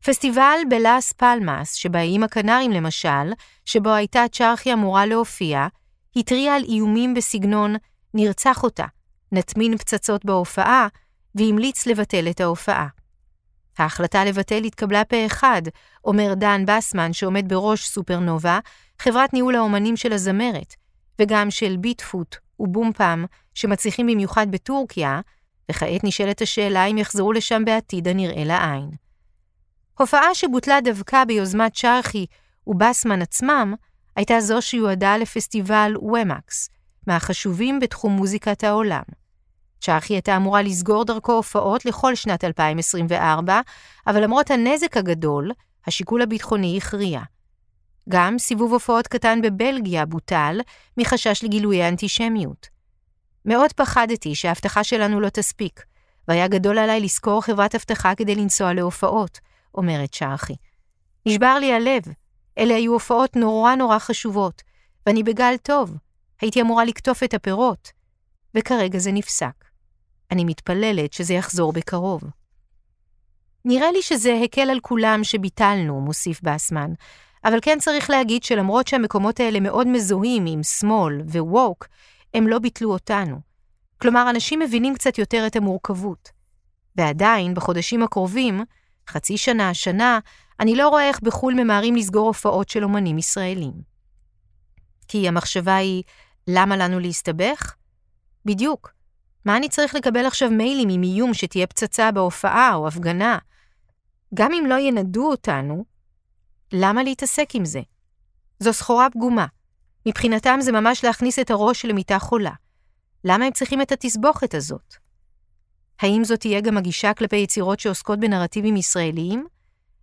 פסטיבל 0.03 0.57
בלאס 0.69 1.11
פלמאס, 1.11 1.73
שבאיים 1.73 2.23
הקנרים 2.23 2.71
למשל, 2.71 3.33
שבו 3.65 3.89
הייתה 3.89 4.25
צ'רחי 4.31 4.73
אמורה 4.73 5.05
להופיע, 5.05 5.67
התריע 6.15 6.55
על 6.55 6.63
איומים 6.63 7.13
בסגנון 7.13 7.75
נרצח 8.13 8.63
אותה, 8.63 8.85
נטמין 9.31 9.77
פצצות 9.77 10.25
בהופעה, 10.25 10.87
והמליץ 11.35 11.87
לבטל 11.87 12.27
את 12.29 12.41
ההופעה. 12.41 12.87
ההחלטה 13.77 14.25
לבטל 14.25 14.63
התקבלה 14.63 15.05
פה 15.05 15.25
אחד, 15.25 15.61
אומר 16.05 16.33
דן 16.33 16.65
בסמן 16.65 17.13
שעומד 17.13 17.49
בראש 17.49 17.87
סופרנובה, 17.87 18.59
חברת 18.99 19.33
ניהול 19.33 19.55
האומנים 19.55 19.97
של 19.97 20.13
הזמרת, 20.13 20.75
וגם 21.19 21.51
של 21.51 21.75
ביטפוט 21.77 22.35
ובומפם, 22.59 23.25
שמצליחים 23.53 24.07
במיוחד 24.07 24.51
בטורקיה, 24.51 25.21
וכעת 25.71 26.03
נשאלת 26.03 26.41
השאלה 26.41 26.85
אם 26.85 26.97
יחזרו 26.97 27.33
לשם 27.33 27.65
בעתיד 27.65 28.07
הנראה 28.07 28.43
לעין. 28.43 28.89
הופעה 29.99 30.35
שבוטלה 30.35 30.81
דווקא 30.81 31.23
ביוזמת 31.23 31.73
צ'רחי 31.73 32.25
ובסמן 32.67 33.21
עצמם, 33.21 33.73
הייתה 34.15 34.39
זו 34.39 34.61
שיועדה 34.61 35.17
לפסטיבל 35.17 35.93
ומקס, 36.01 36.69
מהחשובים 37.07 37.79
בתחום 37.79 38.13
מוזיקת 38.13 38.63
העולם. 38.63 39.03
צ'רחי 39.81 40.13
הייתה 40.13 40.37
אמורה 40.37 40.61
לסגור 40.61 41.05
דרכו 41.05 41.31
הופעות 41.31 41.85
לכל 41.85 42.15
שנת 42.15 42.43
2024, 42.43 43.61
אבל 44.07 44.23
למרות 44.23 44.51
הנזק 44.51 44.97
הגדול, 44.97 45.51
השיקול 45.87 46.21
הביטחוני 46.21 46.77
הכריע. 46.77 47.21
גם 48.09 48.39
סיבוב 48.39 48.73
הופעות 48.73 49.07
קטן 49.07 49.41
בבלגיה 49.41 50.05
בוטל, 50.05 50.59
מחשש 50.97 51.43
לגילויי 51.43 51.89
אנטישמיות. 51.89 52.67
מאוד 53.45 53.73
פחדתי 53.73 54.35
שההבטחה 54.35 54.83
שלנו 54.83 55.19
לא 55.19 55.29
תספיק, 55.29 55.83
והיה 56.27 56.47
גדול 56.47 56.77
עליי 56.77 56.99
לשכור 57.01 57.41
חברת 57.41 57.75
אבטחה 57.75 58.15
כדי 58.15 58.35
לנסוע 58.35 58.73
להופעות, 58.73 59.39
אומרת 59.75 60.13
שרחי. 60.13 60.53
נשבר 61.25 61.57
לי 61.59 61.73
הלב, 61.73 62.03
אלה 62.57 62.75
היו 62.75 62.93
הופעות 62.93 63.35
נורא 63.35 63.75
נורא 63.75 63.99
חשובות, 63.99 64.61
ואני 65.05 65.23
בגל 65.23 65.55
טוב, 65.63 65.97
הייתי 66.41 66.61
אמורה 66.61 66.85
לקטוף 66.85 67.23
את 67.23 67.33
הפירות, 67.33 67.91
וכרגע 68.55 68.99
זה 68.99 69.11
נפסק. 69.11 69.65
אני 70.31 70.43
מתפללת 70.43 71.13
שזה 71.13 71.33
יחזור 71.33 71.73
בקרוב. 71.73 72.21
נראה 73.65 73.91
לי 73.91 74.01
שזה 74.01 74.41
הקל 74.43 74.69
על 74.69 74.79
כולם 74.81 75.23
שביטלנו, 75.23 76.01
מוסיף 76.01 76.41
באסמן, 76.41 76.93
אבל 77.45 77.59
כן 77.61 77.77
צריך 77.79 78.09
להגיד 78.09 78.43
שלמרות 78.43 78.87
שהמקומות 78.87 79.39
האלה 79.39 79.59
מאוד 79.59 79.87
מזוהים 79.87 80.45
עם 80.47 80.63
שמאל 80.63 81.21
וווק, 81.21 81.87
הם 82.33 82.47
לא 82.47 82.59
ביטלו 82.59 82.91
אותנו. 82.91 83.39
כלומר, 84.01 84.29
אנשים 84.29 84.59
מבינים 84.59 84.93
קצת 84.93 85.17
יותר 85.17 85.47
את 85.47 85.55
המורכבות. 85.55 86.29
ועדיין, 86.95 87.53
בחודשים 87.53 88.03
הקרובים, 88.03 88.63
חצי 89.09 89.37
שנה, 89.37 89.73
שנה, 89.73 90.19
אני 90.59 90.75
לא 90.75 90.89
רואה 90.89 91.07
איך 91.07 91.19
בחו"ל 91.19 91.53
ממהרים 91.53 91.95
לסגור 91.95 92.27
הופעות 92.27 92.69
של 92.69 92.83
אומנים 92.83 93.17
ישראלים. 93.17 93.73
כי 95.07 95.27
המחשבה 95.27 95.75
היא, 95.75 96.03
למה 96.47 96.77
לנו 96.77 96.99
להסתבך? 96.99 97.75
בדיוק. 98.45 98.93
מה 99.45 99.57
אני 99.57 99.69
צריך 99.69 99.95
לקבל 99.95 100.25
עכשיו 100.25 100.49
מיילים 100.49 100.89
עם 100.89 101.03
איום 101.03 101.33
שתהיה 101.33 101.67
פצצה 101.67 102.11
בהופעה 102.11 102.75
או 102.75 102.87
הפגנה? 102.87 103.37
גם 104.33 104.51
אם 104.53 104.65
לא 104.65 104.79
ינדו 104.79 105.29
אותנו, 105.29 105.85
למה 106.73 107.03
להתעסק 107.03 107.49
עם 107.53 107.65
זה? 107.65 107.81
זו 108.59 108.73
סחורה 108.73 109.07
פגומה. 109.09 109.45
מבחינתם 110.05 110.57
זה 110.61 110.71
ממש 110.71 111.03
להכניס 111.03 111.39
את 111.39 111.51
הראש 111.51 111.85
למיטה 111.85 112.19
חולה. 112.19 112.51
למה 113.23 113.45
הם 113.45 113.51
צריכים 113.51 113.81
את 113.81 113.91
התסבוכת 113.91 114.53
הזאת? 114.53 114.95
האם 116.01 116.23
זאת 116.23 116.39
תהיה 116.39 116.61
גם 116.61 116.77
הגישה 116.77 117.13
כלפי 117.13 117.35
יצירות 117.35 117.79
שעוסקות 117.79 118.19
בנרטיבים 118.19 118.75
ישראליים? 118.75 119.47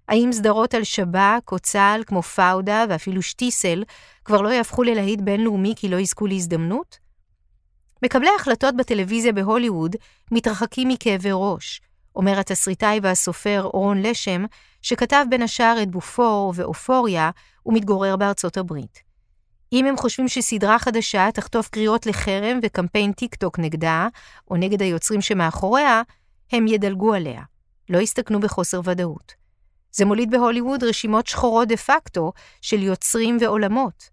האם 0.08 0.32
סדרות 0.32 0.75
על 0.75 0.85
שב"כ 0.85 1.52
או 1.52 1.58
צה"ל 1.58 2.02
כמו 2.06 2.23
פאודה 2.23 2.85
ואפילו 2.88 3.23
שטיסל 3.23 3.85
כבר 4.25 4.40
לא 4.40 4.49
יהפכו 4.49 4.82
ללהיט 4.82 5.20
בינלאומי 5.20 5.75
כי 5.76 5.88
לא 5.88 5.96
יזכו 5.96 6.26
להזדמנות? 6.26 6.99
מקבלי 8.02 8.28
ההחלטות 8.28 8.76
בטלוויזיה 8.76 9.32
בהוליווד 9.32 9.96
מתרחקים 10.32 10.88
מכאבי 10.88 11.30
ראש, 11.32 11.80
אומר 12.16 12.40
התסריטאי 12.40 13.00
והסופר 13.02 13.62
רון 13.64 14.02
לשם, 14.02 14.44
שכתב 14.82 15.25
בין 15.30 15.42
השאר 15.42 15.76
את 15.82 15.90
בופור 15.90 16.52
ואופוריה 16.56 17.30
ומתגורר 17.66 18.16
בארצות 18.16 18.56
הברית. 18.56 19.02
אם 19.73 19.87
הם 19.87 19.96
חושבים 19.96 20.28
שסדרה 20.28 20.78
חדשה 20.78 21.28
תחטוף 21.35 21.68
קריאות 21.68 22.06
לחרם 22.06 22.58
וקמפיין 22.62 23.12
טיק 23.12 23.35
טוק 23.35 23.58
נגדה, 23.58 24.08
או 24.50 24.56
נגד 24.56 24.82
היוצרים 24.82 25.20
שמאחוריה, 25.20 26.02
הם 26.52 26.66
ידלגו 26.66 27.14
עליה. 27.14 27.42
לא 27.88 27.99
יסתכנו 27.99 28.40
בחוסר 28.40 28.80
ודאות. 28.85 29.32
זה 29.92 30.04
מוליד 30.04 30.30
בהוליווד 30.30 30.85
רשימות 30.85 31.26
שחורות 31.26 31.68
דה 31.68 31.76
פקטו 31.76 32.32
של 32.62 32.82
יוצרים 32.82 33.38
ועולמות. 33.40 34.08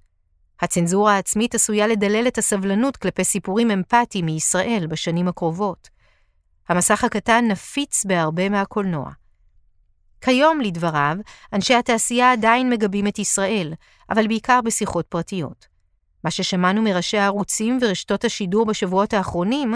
הצנזורה 0.62 1.15
העצמית 1.15 1.55
עשויה 1.55 1.88
לדלל 1.88 2.27
את 2.27 2.38
הסבלנות 2.38 2.98
כלפי 2.98 3.24
סיפורים 3.24 3.72
אמפתיים 3.72 4.25
מישראל 4.25 4.88
בשנים 4.89 5.27
הקרובות. 5.27 5.89
המסך 6.70 7.03
הקטן 7.03 7.46
נפיץ 7.48 8.05
בהרבה 8.05 8.50
מהקולנוע. 8.50 9.12
כיום, 10.22 10.62
לדבריו, 10.62 11.15
אנשי 11.53 11.74
התעשייה 11.74 12.32
עדיין 12.32 12.70
מגבים 12.70 13.08
את 13.08 13.20
ישראל, 13.20 13.74
אבל 14.10 14.27
בעיקר 14.27 14.60
בשיחות 14.65 15.08
פרטיות. 15.08 15.67
מה 16.24 16.32
ששמענו 16.32 16.82
מראשי 16.82 17.17
הערוצים 17.17 17.79
ורשתות 17.82 18.25
השידור 18.25 18.65
בשבועות 18.65 19.13
האחרונים, 19.13 19.74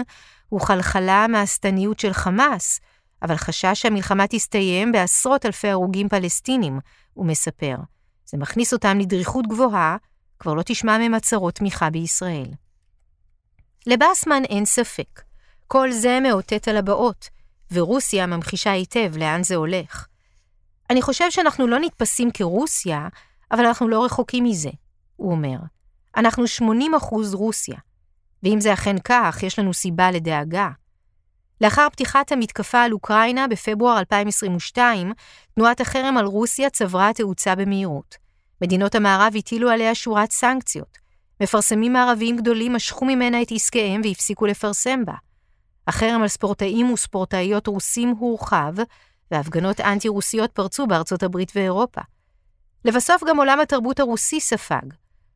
הוא 0.48 0.60
חלחלה 0.60 1.26
מהשטניות 1.28 2.00
של 2.00 2.12
חמאס, 2.12 2.80
אבל 3.22 3.36
חשש 3.36 3.70
שהמלחמה 3.74 4.26
תסתיים 4.26 4.92
בעשרות 4.92 5.46
אלפי 5.46 5.68
הרוגים 5.68 6.08
פלסטינים, 6.08 6.80
הוא 7.14 7.26
מספר. 7.26 7.76
זה 8.26 8.38
מכניס 8.38 8.72
אותם 8.72 8.98
לדריכות 8.98 9.46
גבוהה, 9.46 9.96
כבר 10.38 10.54
לא 10.54 10.62
תשמע 10.62 10.98
מהם 10.98 11.14
הצהרות 11.14 11.54
תמיכה 11.54 11.90
בישראל. 11.90 12.48
לבסמן 13.86 14.42
אין 14.44 14.64
ספק. 14.64 15.27
כל 15.70 15.92
זה 15.92 16.18
מאותת 16.22 16.68
על 16.68 16.76
הבאות, 16.76 17.28
ורוסיה 17.72 18.26
ממחישה 18.26 18.72
היטב 18.72 19.16
לאן 19.16 19.42
זה 19.42 19.54
הולך. 19.54 20.06
אני 20.90 21.02
חושב 21.02 21.30
שאנחנו 21.30 21.66
לא 21.66 21.78
נתפסים 21.78 22.30
כרוסיה, 22.30 23.08
אבל 23.50 23.66
אנחנו 23.66 23.88
לא 23.88 24.04
רחוקים 24.04 24.44
מזה, 24.44 24.70
הוא 25.16 25.32
אומר. 25.32 25.56
אנחנו 26.16 26.44
80% 26.44 26.64
רוסיה, 27.32 27.76
ואם 28.42 28.60
זה 28.60 28.72
אכן 28.72 28.96
כך, 29.04 29.42
יש 29.42 29.58
לנו 29.58 29.74
סיבה 29.74 30.10
לדאגה. 30.10 30.68
לאחר 31.60 31.88
פתיחת 31.92 32.32
המתקפה 32.32 32.82
על 32.82 32.92
אוקראינה 32.92 33.48
בפברואר 33.48 33.98
2022, 33.98 35.12
תנועת 35.54 35.80
החרם 35.80 36.16
על 36.18 36.24
רוסיה 36.24 36.70
צברה 36.70 37.10
תאוצה 37.14 37.54
במהירות. 37.54 38.14
מדינות 38.62 38.94
המערב 38.94 39.32
הטילו 39.36 39.70
עליה 39.70 39.94
שורת 39.94 40.30
סנקציות. 40.30 40.98
מפרסמים 41.42 41.92
מערביים 41.92 42.36
גדולים 42.36 42.72
משכו 42.72 43.04
ממנה 43.04 43.42
את 43.42 43.52
עסקיהם 43.52 44.00
והפסיקו 44.04 44.46
לפרסם 44.46 45.04
בה. 45.04 45.14
החרם 45.88 46.22
על 46.22 46.28
ספורטאים 46.28 46.92
וספורטאיות 46.92 47.66
רוסים 47.66 48.14
הורחב, 48.18 48.72
והפגנות 49.30 49.80
אנטי-רוסיות 49.80 50.52
פרצו 50.52 50.86
בארצות 50.86 51.22
הברית 51.22 51.52
ואירופה. 51.54 52.00
לבסוף 52.84 53.22
גם 53.28 53.36
עולם 53.36 53.60
התרבות 53.60 54.00
הרוסי 54.00 54.40
ספג. 54.40 54.82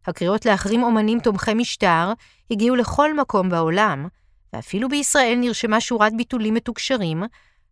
הקריאות 0.06 0.46
להחרים 0.46 0.82
אומנים 0.82 1.20
תומכי 1.20 1.54
משטר 1.54 2.12
הגיעו 2.50 2.76
לכל 2.76 3.16
מקום 3.16 3.48
בעולם, 3.48 4.06
ואפילו 4.52 4.88
בישראל 4.88 5.38
נרשמה 5.40 5.80
שורת 5.80 6.12
ביטולים 6.16 6.54
מתוקשרים, 6.54 7.22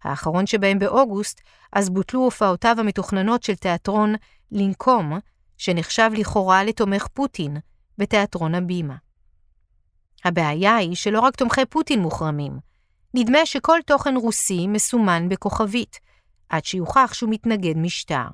האחרון 0.05 0.47
שבהם 0.47 0.79
באוגוסט, 0.79 1.41
אז 1.73 1.91
בוטלו 1.91 2.21
הופעותיו 2.21 2.77
המתוכננות 2.79 3.43
של 3.43 3.55
תיאטרון 3.55 4.15
לינקום, 4.53 5.19
שנחשב 5.59 6.11
לכאורה 6.15 6.65
לתומך 6.65 7.07
פוטין, 7.15 7.57
בתיאטרון 7.99 8.55
הבימה. 8.55 8.95
הבעיה 10.25 10.77
היא 10.77 10.95
שלא 10.95 11.21
רק 11.21 11.37
תומכי 11.37 11.65
פוטין 11.69 12.01
מוחרמים, 12.01 12.70
נדמה 13.15 13.47
שכל 13.47 13.79
תוכן 13.87 14.17
רוסי 14.17 14.67
מסומן 14.67 15.29
בכוכבית, 15.29 15.99
עד 16.49 16.65
שיוכח 16.65 17.13
שהוא 17.15 17.31
מתנגד 17.31 17.77
משטר. 17.77 18.27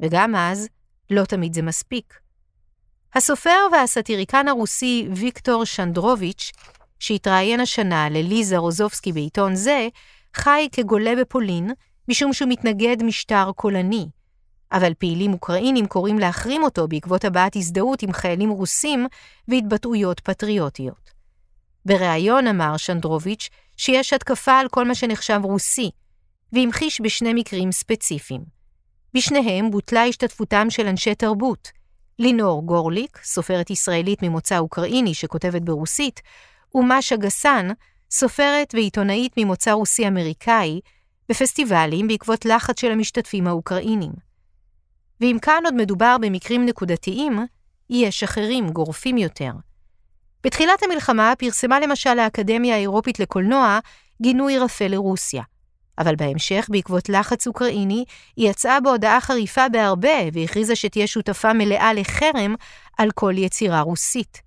וגם 0.00 0.34
אז, 0.36 0.68
לא 1.10 1.24
תמיד 1.24 1.52
זה 1.52 1.62
מספיק. 1.62 2.20
הסופר 3.14 3.66
והסאטיריקן 3.72 4.48
הרוסי 4.48 5.08
ויקטור 5.14 5.64
שנדרוביץ', 5.64 6.52
שהתראיין 6.98 7.60
השנה 7.60 8.08
לליזה 8.08 8.56
רוזובסקי 8.58 9.12
בעיתון 9.12 9.54
זה, 9.54 9.88
חי 10.34 10.68
כגולה 10.72 11.12
בפולין, 11.20 11.70
משום 12.08 12.32
שהוא 12.32 12.48
מתנגד 12.48 13.02
משטר 13.02 13.50
קולני. 13.56 14.06
אבל 14.72 14.94
פעילים 14.94 15.32
אוקראינים 15.32 15.86
קוראים 15.86 16.18
להחרים 16.18 16.62
אותו 16.62 16.88
בעקבות 16.88 17.24
הבעת 17.24 17.56
הזדהות 17.56 18.02
עם 18.02 18.12
חיילים 18.12 18.50
רוסים 18.50 19.06
והתבטאויות 19.48 20.20
פטריוטיות. 20.20 21.10
בריאיון 21.86 22.46
אמר 22.46 22.76
שנדרוביץ' 22.76 23.48
שיש 23.80 24.12
התקפה 24.12 24.58
על 24.58 24.68
כל 24.68 24.84
מה 24.84 24.94
שנחשב 24.94 25.40
רוסי, 25.42 25.90
והמחיש 26.52 27.00
בשני 27.00 27.34
מקרים 27.34 27.72
ספציפיים. 27.72 28.40
בשניהם 29.14 29.70
בוטלה 29.70 30.04
השתתפותם 30.04 30.70
של 30.70 30.86
אנשי 30.86 31.14
תרבות. 31.14 31.68
לינור 32.18 32.66
גורליק, 32.66 33.18
סופרת 33.22 33.70
ישראלית 33.70 34.22
ממוצא 34.22 34.58
אוקראיני 34.58 35.14
שכותבת 35.14 35.62
ברוסית, 35.62 36.20
ומשה 36.74 37.16
גסן, 37.16 37.68
סופרת 38.10 38.74
ועיתונאית 38.74 39.32
ממוצא 39.36 39.72
רוסי-אמריקאי, 39.72 40.80
בפסטיבלים 41.28 42.08
בעקבות 42.08 42.44
לחץ 42.44 42.80
של 42.80 42.90
המשתתפים 42.90 43.46
האוקראינים. 43.46 44.12
ואם 45.20 45.36
כאן 45.42 45.62
עוד 45.64 45.74
מדובר 45.74 46.16
במקרים 46.20 46.66
נקודתיים, 46.66 47.38
יש 47.90 48.22
אחרים 48.22 48.70
גורפים 48.70 49.18
יותר. 49.18 49.52
בתחילת 50.44 50.82
המלחמה 50.82 51.32
פרסמה 51.38 51.80
למשל 51.80 52.18
האקדמיה 52.18 52.74
האירופית 52.74 53.20
לקולנוע 53.20 53.78
גינוי 54.22 54.58
רפה 54.58 54.86
לרוסיה. 54.86 55.42
אבל 55.98 56.16
בהמשך, 56.16 56.66
בעקבות 56.68 57.08
לחץ 57.08 57.46
אוקראיני, 57.46 58.04
היא 58.36 58.50
יצאה 58.50 58.80
בהודעה 58.80 59.20
חריפה 59.20 59.68
בהרבה 59.68 60.18
והכריזה 60.32 60.76
שתהיה 60.76 61.06
שותפה 61.06 61.52
מלאה 61.52 61.92
לחרם 61.94 62.54
על 62.98 63.10
כל 63.10 63.34
יצירה 63.36 63.80
רוסית. 63.80 64.42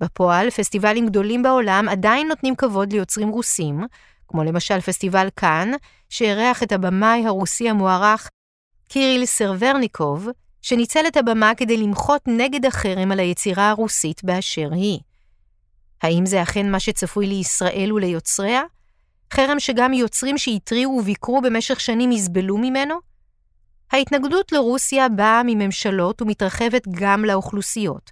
בפועל, 0.00 0.50
פסטיבלים 0.50 1.06
גדולים 1.06 1.42
בעולם 1.42 1.88
עדיין 1.88 2.28
נותנים 2.28 2.56
כבוד 2.56 2.92
ליוצרים 2.92 3.28
רוסים, 3.28 3.80
כמו 4.28 4.44
למשל 4.44 4.80
פסטיבל 4.80 5.28
כאן, 5.36 5.70
שאירח 6.08 6.62
את 6.62 6.72
הבמאי 6.72 7.26
הרוסי 7.26 7.68
המוערך 7.68 8.28
קיריל 8.88 9.26
סרברניקוב, 9.26 10.28
שניצל 10.62 11.06
את 11.08 11.16
הבמה 11.16 11.52
כדי 11.56 11.76
למחות 11.76 12.22
נגד 12.26 12.66
החרם 12.66 13.12
על 13.12 13.20
היצירה 13.20 13.70
הרוסית 13.70 14.24
באשר 14.24 14.68
היא. 14.72 14.98
האם 16.02 16.26
זה 16.26 16.42
אכן 16.42 16.70
מה 16.70 16.80
שצפוי 16.80 17.26
לישראל 17.26 17.92
וליוצריה? 17.92 18.62
חרם 19.32 19.60
שגם 19.60 19.92
יוצרים 19.92 20.38
שהתריעו 20.38 20.90
וביקרו 21.00 21.40
במשך 21.40 21.80
שנים 21.80 22.12
יסבלו 22.12 22.58
ממנו? 22.58 22.94
ההתנגדות 23.92 24.52
לרוסיה 24.52 25.08
באה 25.08 25.42
מממשלות 25.44 26.22
ומתרחבת 26.22 26.82
גם 26.90 27.24
לאוכלוסיות. 27.24 28.10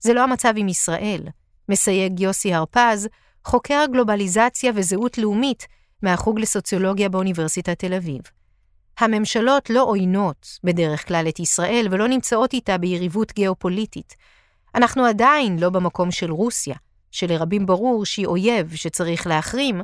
זה 0.00 0.14
לא 0.14 0.22
המצב 0.22 0.52
עם 0.56 0.68
ישראל, 0.68 1.22
מסייג 1.68 2.20
יוסי 2.20 2.54
הרפז, 2.54 3.08
חוקר 3.44 3.74
הגלובליזציה 3.74 4.72
וזהות 4.74 5.18
לאומית 5.18 5.66
מהחוג 6.02 6.40
לסוציולוגיה 6.40 7.08
באוניברסיטת 7.08 7.78
תל 7.78 7.94
אביב. 7.94 8.20
הממשלות 8.98 9.70
לא 9.70 9.82
עוינות 9.82 10.58
בדרך 10.64 11.08
כלל 11.08 11.28
את 11.28 11.40
ישראל 11.40 11.86
ולא 11.90 12.08
נמצאות 12.08 12.52
איתה 12.52 12.78
ביריבות 12.78 13.32
גיאופוליטית. 13.32 14.14
אנחנו 14.74 15.04
עדיין 15.04 15.58
לא 15.58 15.70
במקום 15.70 16.10
של 16.10 16.30
רוסיה, 16.30 16.76
שלרבים 17.10 17.66
ברור 17.66 18.04
שהיא 18.04 18.26
אויב 18.26 18.74
שצריך 18.74 19.26
להחרים, 19.26 19.80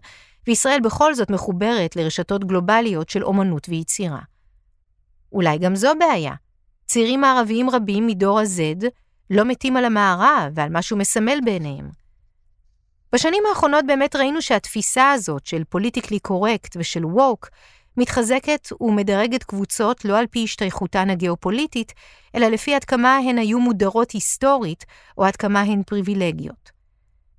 וישראל 0.47 0.81
בכל 0.81 1.15
זאת 1.15 1.31
מחוברת 1.31 1.97
לרשתות 1.97 2.45
גלובליות 2.45 3.09
של 3.09 3.25
אומנות 3.25 3.69
ויצירה. 3.69 4.21
אולי 5.33 5.59
גם 5.59 5.77
זו 5.77 5.91
בעיה. 5.99 6.35
צעירים 6.87 7.21
מערביים 7.21 7.71
רבים 7.71 8.07
מדור 8.07 8.41
ה-Z 8.41 8.87
לא 9.31 9.45
מתים 9.45 9.77
על 9.77 9.85
המערב 9.85 10.53
ועל 10.55 10.69
מה 10.69 10.83
שהוא 10.83 10.99
מסמל 10.99 11.39
בעיניהם. 11.45 11.91
בשנים 13.13 13.43
האחרונות 13.49 13.87
באמת 13.87 14.17
ראינו 14.17 14.43
שהתפיסה 14.43 15.11
הזאת 15.11 15.47
של 15.47 15.65
פוליטיקלי 15.65 16.19
קורקט 16.19 16.77
ושל 16.77 17.07
ווק 17.07 17.49
מתחזקת 17.97 18.69
ומדרגת 18.81 19.43
קבוצות 19.43 20.05
לא 20.05 20.19
על 20.19 20.27
פי 20.27 20.45
השתייכותן 20.45 21.11
הגיאופוליטית, 21.11 21.93
אלא 22.35 22.47
לפי 22.47 22.75
עד 22.75 22.85
כמה 22.85 23.17
הן 23.17 23.39
היו 23.39 23.61
מודרות 23.61 24.11
היסטורית 24.11 24.85
או 25.19 25.25
עד 25.25 25.37
כמה 25.37 25.61
הן 25.61 25.83
פריבילגיות. 25.87 26.72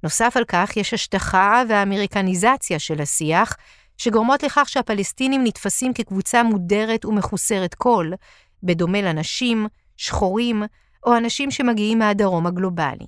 נוסף 0.03 0.33
על 0.38 0.43
כך, 0.48 0.77
יש 0.77 0.93
השטחה 0.93 1.63
והאמריקניזציה 1.69 2.79
של 2.79 3.01
השיח, 3.01 3.55
שגורמות 3.98 4.43
לכך 4.43 4.69
שהפלסטינים 4.69 5.43
נתפסים 5.43 5.93
כקבוצה 5.93 6.43
מודרת 6.43 7.05
ומחוסרת 7.05 7.74
כל, 7.74 8.12
בדומה 8.63 9.01
לנשים, 9.01 9.67
שחורים, 9.98 10.63
או 11.05 11.17
אנשים 11.17 11.51
שמגיעים 11.51 12.00
מהדרום 12.00 12.48
הגלובלי. 12.48 13.05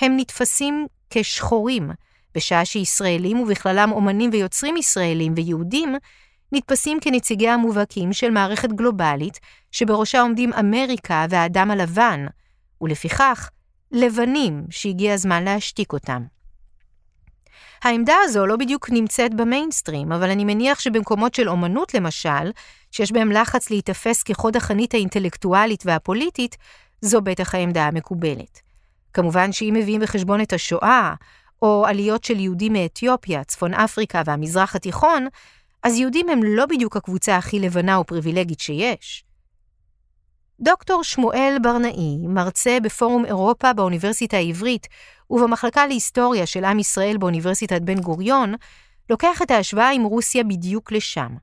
הם 0.00 0.16
נתפסים 0.16 0.86
כשחורים, 1.10 1.90
בשעה 2.34 2.64
שישראלים, 2.64 3.40
ובכללם 3.40 3.92
אומנים 3.92 4.30
ויוצרים 4.32 4.76
ישראלים 4.76 5.32
ויהודים, 5.36 5.94
נתפסים 6.52 6.98
כנציגי 7.00 7.48
המובהקים 7.48 8.12
של 8.12 8.30
מערכת 8.30 8.72
גלובלית, 8.72 9.40
שבראשה 9.72 10.20
עומדים 10.20 10.52
אמריקה 10.52 11.26
והאדם 11.30 11.70
הלבן, 11.70 12.26
ולפיכך, 12.80 13.50
לבנים 13.92 14.64
שהגיע 14.70 15.14
הזמן 15.14 15.44
להשתיק 15.44 15.92
אותם. 15.92 16.22
העמדה 17.82 18.14
הזו 18.24 18.46
לא 18.46 18.56
בדיוק 18.56 18.90
נמצאת 18.90 19.34
במיינסטרים, 19.34 20.12
אבל 20.12 20.30
אני 20.30 20.44
מניח 20.44 20.80
שבמקומות 20.80 21.34
של 21.34 21.48
אומנות 21.48 21.94
למשל, 21.94 22.50
שיש 22.90 23.12
בהם 23.12 23.32
לחץ 23.32 23.70
להיתפס 23.70 24.22
כחוד 24.22 24.56
החנית 24.56 24.94
האינטלקטואלית 24.94 25.82
והפוליטית, 25.86 26.56
זו 27.00 27.20
בטח 27.20 27.54
העמדה 27.54 27.86
המקובלת. 27.86 28.60
כמובן 29.12 29.52
שאם 29.52 29.74
מביאים 29.76 30.00
בחשבון 30.00 30.40
את 30.40 30.52
השואה, 30.52 31.14
או 31.62 31.86
עליות 31.86 32.24
של 32.24 32.40
יהודים 32.40 32.72
מאתיופיה, 32.72 33.44
צפון 33.44 33.74
אפריקה 33.74 34.22
והמזרח 34.26 34.76
התיכון, 34.76 35.26
אז 35.82 35.98
יהודים 35.98 36.28
הם 36.28 36.40
לא 36.44 36.66
בדיוק 36.66 36.96
הקבוצה 36.96 37.36
הכי 37.36 37.58
לבנה 37.58 38.00
ופריבילגית 38.00 38.60
שיש. 38.60 39.24
דוקטור 40.60 41.04
שמואל 41.04 41.56
ברנאי, 41.62 42.18
מרצה 42.28 42.78
בפורום 42.82 43.24
אירופה 43.24 43.72
באוניברסיטה 43.72 44.36
העברית 44.36 44.86
ובמחלקה 45.30 45.86
להיסטוריה 45.86 46.46
של 46.46 46.64
עם 46.64 46.78
ישראל 46.78 47.16
באוניברסיטת 47.18 47.82
בן 47.82 48.00
גוריון, 48.00 48.54
לוקח 49.10 49.42
את 49.42 49.50
ההשוואה 49.50 49.90
עם 49.90 50.02
רוסיה 50.02 50.44
בדיוק 50.44 50.92
לשם. 50.92 51.36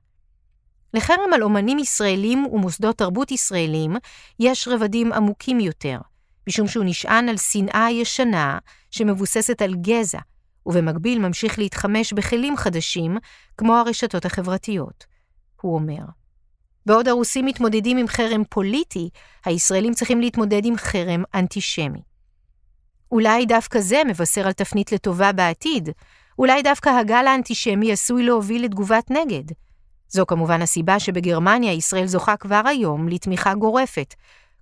לחרם 0.94 1.32
על 1.34 1.42
אומנים 1.42 1.78
ישראלים 1.78 2.46
ומוסדות 2.46 2.98
תרבות 2.98 3.30
ישראלים 3.30 3.96
יש 4.40 4.68
רבדים 4.68 5.12
עמוקים 5.12 5.60
יותר, 5.60 5.98
משום 6.48 6.68
שהוא 6.68 6.84
נשען 6.84 7.28
על 7.28 7.36
שנאה 7.36 7.90
ישנה 7.90 8.58
שמבוססת 8.90 9.62
על 9.62 9.74
גזע, 9.74 10.18
ובמקביל 10.66 11.18
ממשיך 11.18 11.58
להתחמש 11.58 12.12
בכלים 12.12 12.56
חדשים, 12.56 13.18
כמו 13.58 13.76
הרשתות 13.76 14.24
החברתיות. 14.24 15.04
הוא 15.60 15.74
אומר, 15.74 16.04
בעוד 16.86 17.08
הרוסים 17.08 17.44
מתמודדים 17.46 17.96
עם 17.96 18.08
חרם 18.08 18.42
פוליטי, 18.50 19.08
הישראלים 19.44 19.94
צריכים 19.94 20.20
להתמודד 20.20 20.64
עם 20.64 20.76
חרם 20.76 21.22
אנטישמי. 21.34 22.02
אולי 23.12 23.46
דווקא 23.46 23.80
זה 23.80 24.02
מבשר 24.08 24.46
על 24.46 24.52
תפנית 24.52 24.92
לטובה 24.92 25.32
בעתיד, 25.32 25.88
אולי 26.38 26.62
דווקא 26.62 26.88
הגל 26.88 27.26
האנטישמי 27.26 27.92
עשוי 27.92 28.22
להוביל 28.22 28.64
לתגובת 28.64 29.10
נגד. 29.10 29.44
זו 30.08 30.26
כמובן 30.26 30.62
הסיבה 30.62 31.00
שבגרמניה 31.00 31.72
ישראל 31.72 32.06
זוכה 32.06 32.36
כבר 32.36 32.62
היום 32.64 33.08
לתמיכה 33.08 33.54
גורפת, 33.54 34.14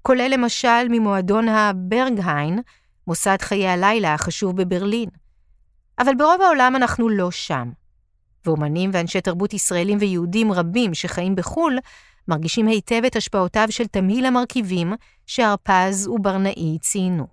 כולל 0.02 0.30
למשל 0.30 0.88
ממועדון 0.90 1.48
הברגהיין, 1.48 2.58
מוסד 3.06 3.36
חיי 3.40 3.68
הלילה 3.68 4.14
החשוב 4.14 4.56
בברלין. 4.56 5.08
אבל 5.98 6.14
ברוב 6.14 6.40
העולם 6.42 6.76
אנחנו 6.76 7.08
לא 7.08 7.30
שם. 7.30 7.70
ואומנים 8.46 8.90
ואנשי 8.92 9.20
תרבות 9.20 9.54
ישראלים 9.54 9.98
ויהודים 10.00 10.52
רבים 10.52 10.94
שחיים 10.94 11.34
בחו"ל, 11.34 11.78
מרגישים 12.28 12.66
היטב 12.66 13.04
את 13.06 13.16
השפעותיו 13.16 13.66
של 13.70 13.86
תמהיל 13.86 14.26
המרכיבים 14.26 14.92
שהרפז 15.26 16.08
וברנאי 16.08 16.78
ציינו. 16.80 17.26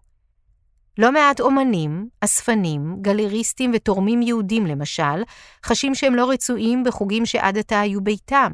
לא 0.98 1.12
מעט 1.12 1.40
אומנים, 1.40 2.10
אספנים, 2.22 2.96
גלריסטים 3.02 3.72
ותורמים 3.76 4.22
יהודים 4.22 4.66
למשל, 4.66 5.24
חשים 5.66 5.96
שהם 5.96 6.16
לא 6.16 6.30
רצויים 6.30 6.84
בחוגים 6.84 7.26
שעד 7.26 7.58
עתה 7.58 7.80
היו 7.80 8.02
ביתם. 8.02 8.52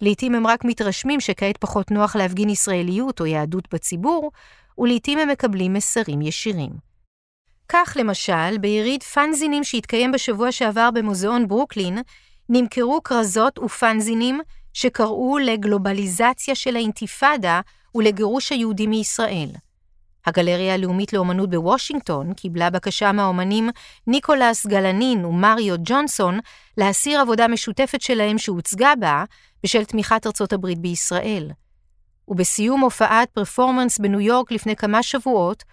לעתים 0.00 0.34
הם 0.34 0.46
רק 0.46 0.64
מתרשמים 0.64 1.20
שכעת 1.20 1.56
פחות 1.56 1.90
נוח 1.90 2.16
להפגין 2.16 2.48
ישראליות 2.48 3.20
או 3.20 3.26
יהדות 3.26 3.74
בציבור, 3.74 4.30
ולעתים 4.78 5.18
הם 5.18 5.28
מקבלים 5.28 5.72
מסרים 5.72 6.22
ישירים. 6.22 6.70
כך 7.68 7.96
למשל, 8.00 8.58
ביריד 8.60 9.02
פאנזינים 9.02 9.64
שהתקיים 9.64 10.12
בשבוע 10.12 10.52
שעבר 10.52 10.90
במוזיאון 10.90 11.48
ברוקלין, 11.48 11.98
נמכרו 12.48 13.02
כרזות 13.02 13.58
ופאנזינים 13.58 14.40
שקראו 14.78 15.38
לגלובליזציה 15.38 16.54
של 16.54 16.76
האינתיפאדה 16.76 17.60
ולגירוש 17.94 18.52
היהודים 18.52 18.90
מישראל. 18.90 19.48
הגלריה 20.26 20.74
הלאומית 20.74 21.12
לאומנות 21.12 21.50
בוושינגטון 21.50 22.34
קיבלה 22.34 22.70
בקשה 22.70 23.12
מהאומנים 23.12 23.70
ניקולס 24.06 24.66
גלנין 24.66 25.24
ומריו 25.24 25.76
ג'ונסון 25.84 26.38
להסיר 26.76 27.20
עבודה 27.20 27.48
משותפת 27.48 28.00
שלהם 28.00 28.38
שהוצגה 28.38 28.92
בה 29.00 29.24
בשל 29.62 29.84
תמיכת 29.84 30.26
ארצות 30.26 30.52
הברית 30.52 30.78
בישראל. 30.78 31.50
ובסיום 32.28 32.80
הופעת 32.80 33.30
פרפורמנס 33.30 33.98
בניו 33.98 34.20
יורק 34.20 34.52
לפני 34.52 34.76
כמה 34.76 35.02
שבועות, 35.02 35.64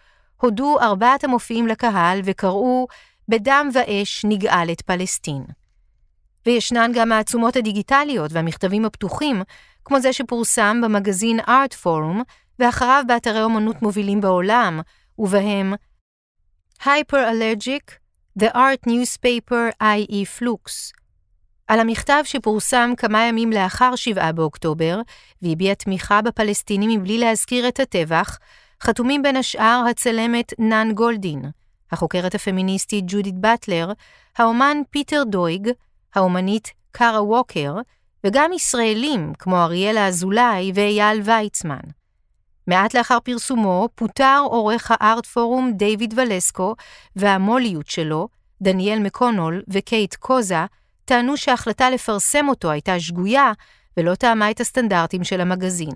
הודו 0.42 0.80
ארבעת 0.80 1.24
המופיעים 1.24 1.68
לקהל 1.68 2.22
וקראו 2.24 2.88
"בדם 3.28 3.70
ואש 3.74 4.26
נגאל 4.26 4.72
את 4.72 4.82
פלסטין". 4.82 5.46
וישנן 6.46 6.92
גם 6.94 7.12
העצומות 7.12 7.56
הדיגיטליות 7.56 8.32
והמכתבים 8.34 8.86
הפתוחים, 8.86 9.42
כמו 9.86 10.00
זה 10.00 10.14
שפורסם 10.14 10.82
במגזין 10.84 11.40
Art 11.40 11.76
Forum, 11.84 12.24
ואחריו 12.60 13.04
באתרי 13.08 13.44
אומנות 13.44 13.82
מובילים 13.82 14.22
בעולם, 14.22 14.82
ובהם 15.18 15.74
Hyperallergic, 16.82 17.92
The 18.40 18.54
Art 18.54 18.90
Newspaper 18.90 19.84
I.E. 19.84 20.40
Flux. 20.40 20.94
על 21.68 21.80
המכתב 21.80 22.22
שפורסם 22.24 22.94
כמה 22.98 23.26
ימים 23.26 23.52
לאחר 23.52 23.96
7 23.96 24.32
באוקטובר, 24.32 25.02
והביע 25.42 25.74
תמיכה 25.74 26.22
בפלסטינים 26.22 26.90
מבלי 26.90 27.18
להזכיר 27.18 27.68
את 27.68 27.80
הטבח, 27.80 28.40
חתומים 28.84 29.24
בין 29.24 29.36
השאר 29.36 29.84
הצלמת 29.90 30.54
נאן 30.60 30.92
גולדין, 30.94 31.42
החוקרת 31.92 32.36
הפמיניסטית 32.36 33.06
ג'ודית 33.08 33.36
באטלר, 33.36 33.92
האומן 34.38 34.78
פיטר 34.90 35.24
דויג, 35.24 35.70
האומנית 36.16 36.72
קארה 36.92 37.24
ווקר, 37.24 37.76
וגם 38.24 38.54
ישראלים 38.54 39.34
כמו 39.40 39.58
אריאלה 39.64 40.08
אזולאי 40.08 40.72
ואייל 40.76 41.22
ויצמן. 41.22 41.80
מעט 42.68 42.94
לאחר 42.94 43.20
פרסומו 43.20 43.90
פוטר 43.96 44.42
עורך 44.44 44.92
הארט 44.94 45.26
פורום 45.26 45.72
דיוויד 45.74 46.14
ולסקו, 46.18 46.76
והמוליות 47.16 47.88
שלו, 47.88 48.28
דניאל 48.62 49.00
מקונול 49.00 49.64
וקייט 49.68 50.16
קוזה, 50.16 50.66
טענו 51.06 51.38
שההחלטה 51.38 51.90
לפרסם 51.90 52.50
אותו 52.50 52.72
הייתה 52.72 53.00
שגויה 53.00 53.52
ולא 53.98 54.16
טעמה 54.16 54.52
את 54.52 54.60
הסטנדרטים 54.60 55.24
של 55.24 55.42
המגזין. 55.42 55.94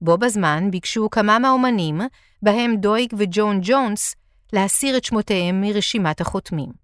בו 0.00 0.18
בזמן 0.18 0.70
ביקשו 0.70 1.10
כמה 1.10 1.38
מהאומנים, 1.38 2.00
בהם 2.42 2.76
דויג 2.76 3.14
וג'ון 3.18 3.60
ג'ונס, 3.62 4.14
להסיר 4.52 4.96
את 4.96 5.04
שמותיהם 5.04 5.60
מרשימת 5.60 6.20
החותמים. 6.20 6.81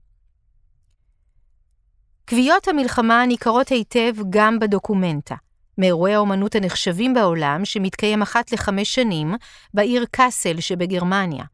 קביעות 2.31 2.69
המלחמה 2.69 3.27
ניכרות 3.27 3.69
היטב 3.69 4.14
גם 4.31 4.59
בדוקומנטה, 4.59 5.35
מאירועי 5.79 6.14
האומנות 6.14 6.55
הנחשבים 6.55 7.14
בעולם 7.14 7.64
שמתקיים 7.64 8.23
אחת 8.23 8.53
לחמש 8.53 8.95
שנים 8.95 9.35
בעיר 9.75 10.05
קאסל 10.11 10.61
שבגרמניה. 10.61 11.45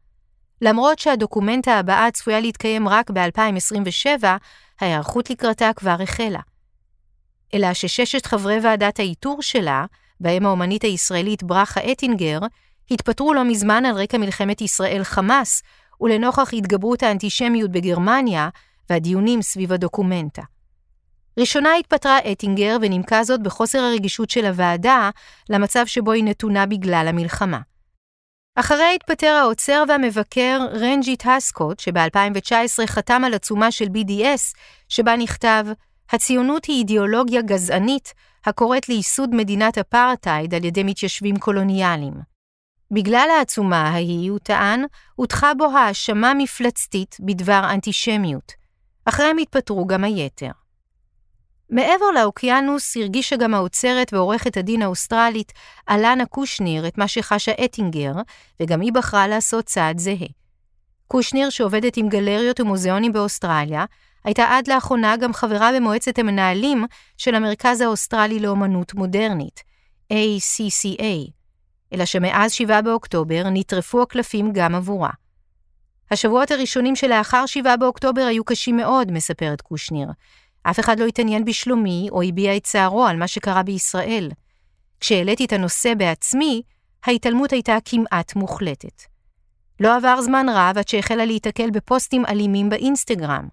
למרות 0.61 0.99
שהדוקומנטה 0.99 1.79
הבאה 1.79 2.11
צפויה 2.11 2.39
להתקיים 2.39 2.87
רק 2.87 3.11
ב-2027, 3.11 4.23
ההיערכות 4.81 5.29
לקראתה 5.29 5.71
כבר 5.75 5.95
החלה. 6.03 6.39
אלא 7.53 7.73
שששת 7.73 8.25
חברי 8.25 8.59
ועדת 8.63 8.99
האיתור 8.99 9.41
שלה, 9.41 9.85
בהם 10.19 10.45
האומנית 10.45 10.83
הישראלית 10.83 11.43
ברכה 11.43 11.91
אטינגר, 11.91 12.39
התפטרו 12.91 13.33
לא 13.33 13.43
מזמן 13.43 13.85
על 13.85 13.95
רקע 13.95 14.17
מלחמת 14.17 14.61
ישראל-חמאס, 14.61 15.61
ולנוכח 16.01 16.53
התגברות 16.53 17.03
האנטישמיות 17.03 17.71
בגרמניה 17.71 18.49
והדיונים 18.89 19.41
סביב 19.41 19.73
הדוקומנטה. 19.73 20.41
ראשונה 21.39 21.73
התפטרה 21.73 22.17
אטינגר 22.31 22.77
ונימקה 22.81 23.23
זאת 23.23 23.43
בחוסר 23.43 23.79
הרגישות 23.79 24.29
של 24.29 24.45
הוועדה 24.45 25.09
למצב 25.49 25.85
שבו 25.85 26.11
היא 26.11 26.23
נתונה 26.23 26.65
בגלל 26.65 27.05
המלחמה. 27.09 27.59
אחריה 28.55 28.91
התפטר 28.91 29.27
האוצר 29.27 29.83
והמבקר 29.87 30.59
רנג'יט 30.73 31.23
הוסקוט, 31.25 31.79
שב-2019 31.79 32.85
חתם 32.85 33.21
על 33.25 33.33
עצומה 33.33 33.71
של 33.71 33.85
BDS, 33.85 34.55
שבה 34.89 35.15
נכתב 35.15 35.65
הציונות 36.11 36.65
היא 36.65 36.77
אידיאולוגיה 36.79 37.41
גזענית 37.41 38.13
הקוראת 38.45 38.89
לייסוד 38.89 39.35
מדינת 39.35 39.77
אפרטהייד 39.77 40.53
על 40.53 40.65
ידי 40.65 40.83
מתיישבים 40.83 41.37
קולוניאליים. 41.37 42.13
בגלל 42.91 43.27
העצומה 43.37 43.81
ההיא, 43.81 44.31
הוא 44.31 44.39
טען, 44.39 44.85
הוטחה 45.15 45.53
בו 45.53 45.65
האשמה 45.65 46.33
מפלצתית 46.33 47.17
בדבר 47.19 47.61
אנטישמיות. 47.73 48.51
אחריהם 49.05 49.37
התפטרו 49.37 49.87
גם 49.87 50.03
היתר. 50.03 50.51
מעבר 51.69 52.05
לאוקיינוס 52.15 52.97
הרגישה 52.97 53.35
גם 53.35 53.53
האוצרת 53.53 54.13
ועורכת 54.13 54.57
הדין 54.57 54.81
האוסטרלית 54.81 55.53
אלנה 55.89 56.25
קושניר 56.25 56.87
את 56.87 56.97
מה 56.97 57.07
שחשה 57.07 57.51
אטינגר, 57.65 58.13
וגם 58.59 58.81
היא 58.81 58.93
בחרה 58.93 59.27
לעשות 59.27 59.65
צעד 59.65 59.99
זהה. 59.99 60.27
קושניר, 61.07 61.49
שעובדת 61.49 61.97
עם 61.97 62.09
גלריות 62.09 62.59
ומוזיאונים 62.59 63.13
באוסטרליה, 63.13 63.85
הייתה 64.23 64.45
עד 64.49 64.67
לאחרונה 64.67 65.17
גם 65.17 65.33
חברה 65.33 65.71
במועצת 65.75 66.19
המנהלים 66.19 66.85
של 67.17 67.35
המרכז 67.35 67.81
האוסטרלי 67.81 68.39
לאומנות 68.39 68.93
מודרנית, 68.93 69.63
ACCA, 70.13 71.31
אלא 71.93 72.05
שמאז 72.05 72.51
7 72.51 72.81
באוקטובר 72.81 73.43
נטרפו 73.51 74.01
הקלפים 74.01 74.53
גם 74.53 74.75
עבורה. 74.75 75.09
השבועות 76.11 76.51
הראשונים 76.51 76.95
שלאחר 76.95 77.45
7 77.45 77.75
באוקטובר 77.75 78.21
היו 78.21 78.43
קשים 78.43 78.77
מאוד, 78.77 79.11
מספרת 79.11 79.61
קושניר. 79.61 80.07
אף 80.69 80.79
אחד 80.79 80.99
לא 80.99 81.05
התעניין 81.05 81.45
בשלומי 81.45 82.07
או 82.11 82.21
הביע 82.21 82.57
את 82.57 82.63
צערו 82.63 83.05
על 83.05 83.17
מה 83.17 83.27
שקרה 83.27 83.63
בישראל. 83.63 84.31
כשהעליתי 84.99 85.45
את 85.45 85.53
הנושא 85.53 85.93
בעצמי, 85.93 86.61
ההתעלמות 87.05 87.51
הייתה 87.51 87.77
כמעט 87.85 88.35
מוחלטת. 88.35 89.01
לא 89.79 89.95
עבר 89.95 90.21
זמן 90.21 90.45
רב 90.49 90.77
עד 90.77 90.87
שהחלה 90.87 91.25
להיתקל 91.25 91.69
בפוסטים 91.69 92.25
אלימים 92.25 92.69
באינסטגרם. 92.69 93.47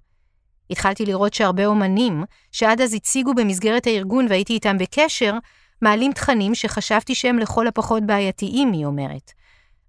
התחלתי 0.70 1.06
לראות 1.06 1.34
שהרבה 1.34 1.66
אומנים, 1.66 2.24
שעד 2.52 2.80
אז 2.80 2.94
הציגו 2.94 3.34
במסגרת 3.34 3.86
הארגון 3.86 4.26
והייתי 4.28 4.52
איתם 4.52 4.78
בקשר, 4.78 5.34
מעלים 5.82 6.12
תכנים 6.12 6.54
שחשבתי 6.54 7.14
שהם 7.14 7.38
לכל 7.38 7.66
הפחות 7.66 8.02
בעייתיים, 8.02 8.72
היא 8.72 8.86
אומרת. 8.86 9.32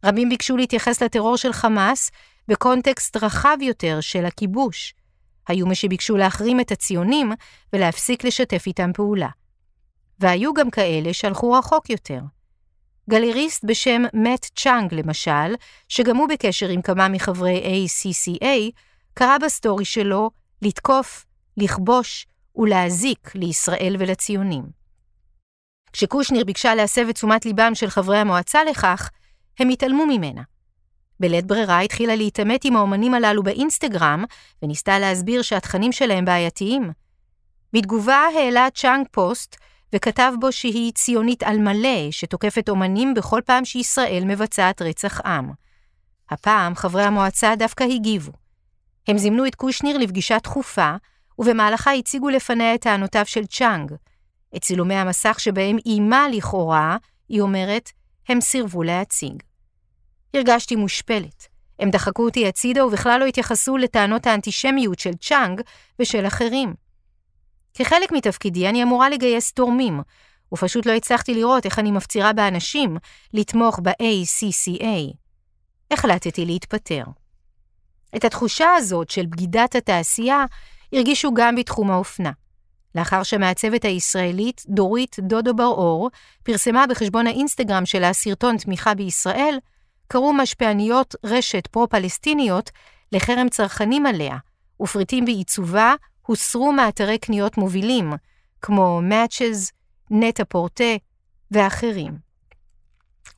רבים 0.05 0.29
ביקשו 0.29 0.57
להתייחס 0.57 1.03
לטרור 1.03 1.37
של 1.37 1.53
חמאס 1.53 2.11
בקונטקסט 2.47 3.17
רחב 3.17 3.57
יותר 3.61 3.97
של 4.01 4.25
הכיבוש. 4.25 4.93
היו 5.47 5.67
מי 5.67 5.75
שביקשו 5.75 6.17
להחרים 6.17 6.59
את 6.59 6.71
הציונים 6.71 7.31
ולהפסיק 7.73 8.23
לשתף 8.23 8.63
איתם 8.67 8.93
פעולה. 8.93 9.29
והיו 10.19 10.53
גם 10.53 10.69
כאלה 10.69 11.13
שהלכו 11.13 11.51
רחוק 11.51 11.89
יותר. 11.89 12.19
גלריסט 13.09 13.63
בשם 13.63 14.01
מאט 14.13 14.45
צ'אנג, 14.55 14.93
למשל, 14.93 15.55
שגם 15.89 16.17
הוא 16.17 16.29
בקשר 16.29 16.69
עם 16.69 16.81
כמה 16.81 17.07
מחברי 17.07 17.85
ACCA, 17.85 18.71
קרא 19.13 19.37
בסטורי 19.37 19.85
שלו 19.85 20.31
לתקוף, 20.61 21.25
לכבוש 21.57 22.27
ולהזיק 22.55 23.35
לישראל 23.35 23.95
ולציונים. 23.99 24.63
כשקושניר 25.93 26.45
ביקשה 26.45 26.75
להסב 26.75 27.07
את 27.09 27.15
תשומת 27.15 27.45
ליבם 27.45 27.75
של 27.75 27.89
חברי 27.89 28.17
המועצה 28.17 28.63
לכך, 28.63 29.09
הם 29.59 29.69
התעלמו 29.69 30.05
ממנה. 30.05 30.41
בלית 31.23 31.45
ברירה 31.45 31.79
התחילה 31.79 32.15
להתעמת 32.15 32.65
עם 32.65 32.75
האומנים 32.75 33.13
הללו 33.13 33.43
באינסטגרם, 33.43 34.23
וניסתה 34.63 34.99
להסביר 34.99 35.41
שהתכנים 35.41 35.91
שלהם 35.91 36.25
בעייתיים. 36.25 36.91
בתגובה 37.73 38.15
העלה 38.35 38.67
צ'אנג 38.75 39.05
פוסט, 39.11 39.55
וכתב 39.95 40.33
בו 40.39 40.51
שהיא 40.51 40.91
ציונית 40.93 41.43
על 41.43 41.57
מלא, 41.57 42.11
שתוקפת 42.11 42.69
אומנים 42.69 43.13
בכל 43.13 43.41
פעם 43.45 43.65
שישראל 43.65 44.23
מבצעת 44.25 44.81
רצח 44.81 45.21
עם. 45.21 45.51
הפעם 46.29 46.75
חברי 46.75 47.03
המועצה 47.03 47.55
דווקא 47.55 47.83
הגיבו. 47.83 48.31
הם 49.07 49.17
זימנו 49.17 49.45
את 49.45 49.55
קושניר 49.55 49.97
לפגישה 49.97 50.37
דחופה, 50.43 50.95
ובמהלכה 51.39 51.93
הציגו 51.93 52.29
לפניה 52.29 52.75
את 52.75 52.81
טענותיו 52.81 53.25
של 53.25 53.45
צ'אנג. 53.45 53.91
את 54.55 54.61
צילומי 54.61 54.95
המסך 54.95 55.39
שבהם 55.39 55.77
איימה 55.85 56.27
לכאורה, 56.31 56.97
היא 57.29 57.41
אומרת, 57.41 57.89
הם 58.29 58.41
סירבו 58.41 58.83
להציג. 58.83 59.43
הרגשתי 60.33 60.75
מושפלת. 60.75 61.47
הם 61.79 61.89
דחקו 61.89 62.25
אותי 62.25 62.47
הצידה 62.47 62.85
ובכלל 62.85 63.19
לא 63.19 63.25
התייחסו 63.25 63.77
לטענות 63.77 64.27
האנטישמיות 64.27 64.99
של 64.99 65.13
צ'אנג 65.13 65.61
ושל 65.99 66.27
אחרים. 66.27 66.73
כחלק 67.73 68.11
מתפקידי 68.11 68.69
אני 68.69 68.83
אמורה 68.83 69.09
לגייס 69.09 69.51
תורמים, 69.51 70.01
ופשוט 70.53 70.85
לא 70.85 70.91
הצלחתי 70.91 71.33
לראות 71.33 71.65
איך 71.65 71.79
אני 71.79 71.91
מפצירה 71.91 72.33
באנשים 72.33 72.97
לתמוך 73.33 73.79
ב-ACCA. 73.83 75.15
החלטתי 75.91 76.45
להתפטר. 76.45 77.03
את 78.15 78.23
התחושה 78.23 78.69
הזאת 78.75 79.09
של 79.09 79.25
בגידת 79.25 79.75
התעשייה 79.75 80.45
הרגישו 80.93 81.33
גם 81.33 81.55
בתחום 81.55 81.91
האופנה. 81.91 82.31
לאחר 82.95 83.23
שהמעצבת 83.23 83.85
הישראלית 83.85 84.61
דורית 84.67 85.15
דודו 85.19 85.53
בר-אור 85.53 86.09
פרסמה 86.43 86.87
בחשבון 86.87 87.27
האינסטגרם 87.27 87.85
שלה 87.85 88.13
סרטון 88.13 88.57
תמיכה 88.57 88.93
בישראל, 88.93 89.57
קראו 90.07 90.33
משפיעניות 90.33 91.15
רשת 91.23 91.67
פרו-פלסטיניות 91.67 92.71
לחרם 93.11 93.49
צרכנים 93.49 94.05
עליה, 94.05 94.37
ופריטים 94.81 95.25
בעיצובה 95.25 95.95
הוסרו 96.21 96.71
מאתרי 96.71 97.17
קניות 97.17 97.57
מובילים, 97.57 98.13
כמו 98.61 99.01
Matches, 99.09 99.71
נטע 100.11 100.43
פורטה 100.43 100.93
ואחרים. 101.51 102.17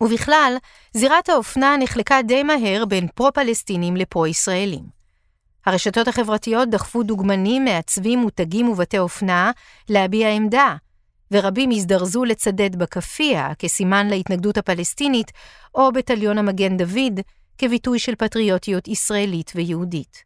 ובכלל, 0.02 0.58
זירת 0.94 1.30
האופנה 1.30 1.76
נחלקה 1.80 2.22
די 2.22 2.44
מהר 2.44 2.86
בין 2.86 3.08
פרו-פלסטינים 3.08 3.96
לפרו-ישראלים. 3.96 4.84
הרשתות 5.66 6.08
החברתיות 6.08 6.70
דחפו 6.70 7.04
דוגמנים, 7.04 7.66
מעצבים, 7.66 8.20
מותגים 8.20 8.70
ובתי 8.70 9.00
אופנה 9.00 9.52
להביע 9.90 10.30
עמדה, 10.30 10.76
ורבים 11.32 11.70
הזדרזו 11.72 12.26
לצדד 12.26 12.76
בכאפיה 12.76 13.54
כסימן 13.60 14.08
להתנגדות 14.08 14.58
הפלסטינית, 14.58 15.32
או 15.76 15.92
בתליון 15.92 16.38
המגן 16.38 16.78
דוד 16.78 17.20
כביטוי 17.58 18.00
של 18.00 18.16
פטריוטיות 18.16 18.88
ישראלית 18.88 19.52
ויהודית. 19.56 20.24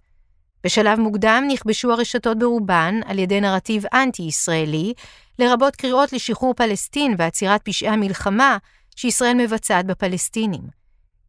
בשלב 0.64 1.00
מוקדם 1.00 1.44
נכבשו 1.48 1.92
הרשתות 1.92 2.40
ברובן 2.40 3.00
על 3.06 3.20
ידי 3.20 3.42
נרטיב 3.42 3.84
אנטי-ישראלי, 3.94 4.94
לרבות 5.40 5.76
קריאות 5.76 6.14
לשחרור 6.14 6.54
פלסטין 6.54 7.16
ועצירת 7.18 7.62
פשעי 7.64 7.90
המלחמה 7.90 8.58
שישראל 8.96 9.34
מבצעת 9.34 9.86
בפלסטינים. 9.86 10.62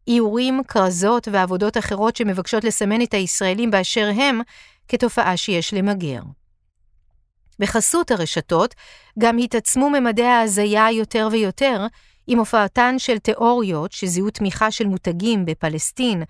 איורים, 0.08 0.62
כרזות 0.68 1.28
ועבודות 1.32 1.76
אחרות 1.76 2.16
שמבקשות 2.16 2.64
לסמן 2.64 3.02
את 3.02 3.14
הישראלים 3.14 3.70
באשר 3.70 4.10
הם 4.16 4.40
כתופעה 4.88 5.36
שיש 5.36 5.74
למגר. 5.74 6.20
בחסות 7.60 8.10
הרשתות 8.10 8.74
גם 9.18 9.38
התעצמו 9.38 9.90
ממדי 9.90 10.24
ההזיה 10.24 10.90
יותר 10.90 11.28
ויותר, 11.30 11.86
עם 12.26 12.38
הופעתן 12.38 12.94
של 12.98 13.18
תיאוריות 13.18 13.92
שזיהו 13.92 14.30
תמיכה 14.30 14.70
של 14.70 14.86
מותגים 14.86 15.44
בפלסטין 15.44 16.22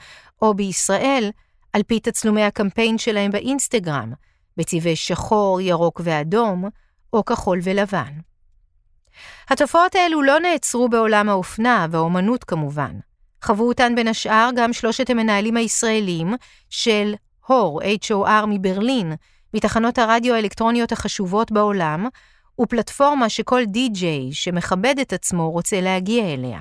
או 0.42 0.54
בישראל, 0.54 1.30
על 1.72 1.82
פי 1.82 2.00
תצלומי 2.00 2.42
הקמפיין 2.42 2.98
שלהם 2.98 3.30
באינסטגרם, 3.30 4.12
בצבעי 4.56 4.96
שחור, 4.96 5.60
ירוק 5.60 6.00
ואדום, 6.04 6.64
או 7.12 7.24
כחול 7.24 7.58
ולבן. 7.62 8.12
התופעות 9.48 9.94
האלו 9.94 10.22
לא 10.22 10.40
נעצרו 10.40 10.88
בעולם 10.88 11.28
האופנה 11.28 11.86
והאומנות 11.90 12.44
כמובן. 12.44 12.92
חוו 13.44 13.68
אותן 13.68 13.94
בין 13.94 14.08
השאר 14.08 14.50
גם 14.56 14.72
שלושת 14.72 15.10
המנהלים 15.10 15.56
הישראלים 15.56 16.34
של 16.70 17.14
הור, 17.46 17.82
HOR 17.82 18.46
מברלין, 18.48 19.12
מתחנות 19.54 19.98
הרדיו 19.98 20.34
האלקטרוניות 20.34 20.92
החשובות 20.92 21.52
בעולם, 21.52 22.06
ופלטפורמה 22.60 23.28
שכל 23.28 23.64
די-ג'יי 23.64 24.32
שמכבד 24.32 24.94
את 25.00 25.12
עצמו 25.12 25.50
רוצה 25.50 25.80
להגיע 25.80 26.34
אליה. 26.34 26.60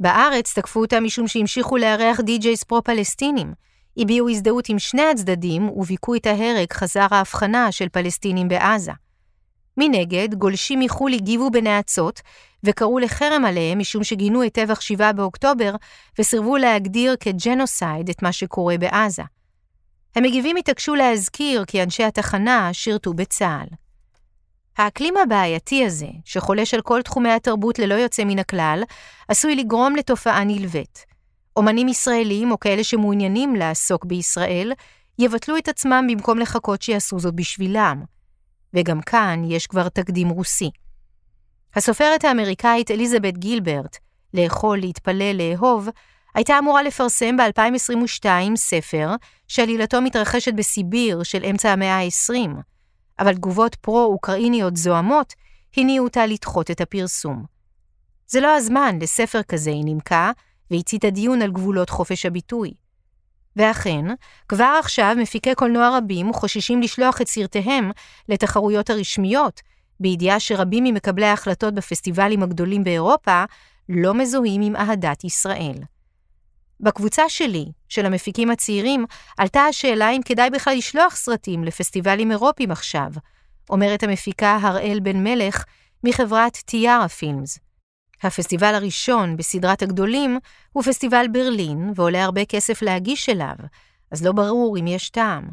בארץ 0.00 0.58
תקפו 0.58 0.80
אותה 0.80 1.00
משום 1.00 1.28
שהמשיכו 1.28 1.76
לארח 1.76 2.20
די-ג'ייס 2.20 2.64
פרו-פלסטינים, 2.64 3.52
הביעו 3.96 4.28
הזדהות 4.28 4.68
עם 4.68 4.78
שני 4.78 5.02
הצדדים 5.02 5.68
וביכו 5.68 6.14
את 6.14 6.26
ההרג 6.26 6.72
חזר 6.72 7.06
ההבחנה 7.10 7.72
של 7.72 7.88
פלסטינים 7.88 8.48
בעזה. 8.48 8.92
מנגד, 9.76 10.34
גולשים 10.34 10.80
מחו"ל 10.80 11.12
הגיבו 11.12 11.50
בנאצות, 11.50 12.20
וקראו 12.64 12.98
לחרם 12.98 13.44
עליהם 13.44 13.78
משום 13.78 14.04
שגינו 14.04 14.46
את 14.46 14.52
טבח 14.52 14.80
7 14.80 15.12
באוקטובר, 15.12 15.74
וסירבו 16.18 16.56
להגדיר 16.56 17.16
כג'נוסייד 17.20 18.08
את 18.08 18.22
מה 18.22 18.32
שקורה 18.32 18.78
בעזה. 18.78 19.22
המגיבים 20.16 20.56
התעקשו 20.56 20.94
להזכיר 20.94 21.64
כי 21.64 21.82
אנשי 21.82 22.04
התחנה 22.04 22.70
שירתו 22.72 23.14
בצה"ל. 23.14 23.66
האקלים 24.78 25.16
הבעייתי 25.16 25.84
הזה, 25.84 26.08
שחולש 26.24 26.74
על 26.74 26.80
כל 26.80 27.02
תחומי 27.02 27.30
התרבות 27.30 27.78
ללא 27.78 27.94
יוצא 27.94 28.24
מן 28.24 28.38
הכלל, 28.38 28.82
עשוי 29.28 29.56
לגרום 29.56 29.96
לתופעה 29.96 30.44
נלווית. 30.44 31.04
אומנים 31.56 31.88
ישראלים 31.88 32.50
או 32.50 32.60
כאלה 32.60 32.84
שמעוניינים 32.84 33.56
לעסוק 33.56 34.04
בישראל, 34.04 34.72
יבטלו 35.18 35.56
את 35.56 35.68
עצמם 35.68 36.06
במקום 36.10 36.38
לחכות 36.38 36.82
שיעשו 36.82 37.18
זאת 37.18 37.34
בשבילם. 37.34 38.02
וגם 38.74 39.00
כאן 39.00 39.42
יש 39.44 39.66
כבר 39.66 39.88
תקדים 39.88 40.28
רוסי. 40.28 40.70
הסופרת 41.74 42.24
האמריקאית 42.24 42.90
אליזבת 42.90 43.38
גילברט, 43.38 43.96
לאכול, 44.34 44.78
להתפלל, 44.78 45.36
לאהוב, 45.36 45.88
הייתה 46.36 46.58
אמורה 46.58 46.82
לפרסם 46.82 47.36
ב-2022 47.36 48.26
ספר 48.56 49.10
שעלילתו 49.48 50.02
מתרחשת 50.02 50.54
בסיביר 50.54 51.22
של 51.22 51.44
אמצע 51.44 51.70
המאה 51.70 51.98
ה-20, 51.98 52.50
אבל 53.18 53.34
תגובות 53.34 53.74
פרו-אוקראיניות 53.74 54.76
זוהמות 54.76 55.34
הניעו 55.76 56.04
אותה 56.04 56.26
לדחות 56.26 56.70
את 56.70 56.80
הפרסום. 56.80 57.44
זה 58.26 58.40
לא 58.40 58.56
הזמן 58.56 58.98
לספר 59.00 59.42
כזה, 59.42 59.70
היא 59.70 59.84
נימקה, 59.84 60.32
והציתה 60.70 61.10
דיון 61.10 61.42
על 61.42 61.52
גבולות 61.52 61.90
חופש 61.90 62.26
הביטוי. 62.26 62.72
ואכן, 63.56 64.04
כבר 64.48 64.76
עכשיו 64.80 65.14
מפיקי 65.18 65.54
קולנוע 65.54 65.98
רבים 65.98 66.32
חוששים 66.32 66.82
לשלוח 66.82 67.20
את 67.20 67.28
סרטיהם 67.28 67.90
לתחרויות 68.28 68.90
הרשמיות, 68.90 69.60
בידיעה 70.00 70.40
שרבים 70.40 70.84
ממקבלי 70.84 71.26
ההחלטות 71.26 71.74
בפסטיבלים 71.74 72.42
הגדולים 72.42 72.84
באירופה 72.84 73.44
לא 73.88 74.14
מזוהים 74.14 74.62
עם 74.62 74.76
אהדת 74.76 75.24
ישראל. 75.24 75.76
בקבוצה 76.80 77.28
שלי, 77.28 77.66
של 77.88 78.06
המפיקים 78.06 78.50
הצעירים, 78.50 79.04
עלתה 79.38 79.60
השאלה 79.60 80.10
אם 80.10 80.20
כדאי 80.24 80.50
בכלל 80.50 80.76
לשלוח 80.76 81.16
סרטים 81.16 81.64
לפסטיבלים 81.64 82.30
אירופיים 82.30 82.70
עכשיו, 82.70 83.10
אומרת 83.70 84.02
המפיקה 84.02 84.58
הראל 84.62 85.00
בן 85.02 85.24
מלך 85.24 85.64
מחברת 86.04 86.56
טיארה 86.56 87.08
פילמס. 87.08 87.58
הפסטיבל 88.22 88.74
הראשון 88.74 89.36
בסדרת 89.36 89.82
הגדולים 89.82 90.38
הוא 90.72 90.82
פסטיבל 90.82 91.26
ברלין, 91.32 91.92
ועולה 91.94 92.24
הרבה 92.24 92.44
כסף 92.44 92.82
להגיש 92.82 93.28
אליו, 93.28 93.54
אז 94.10 94.24
לא 94.24 94.32
ברור 94.32 94.78
אם 94.78 94.86
יש 94.86 95.10
טעם. 95.10 95.48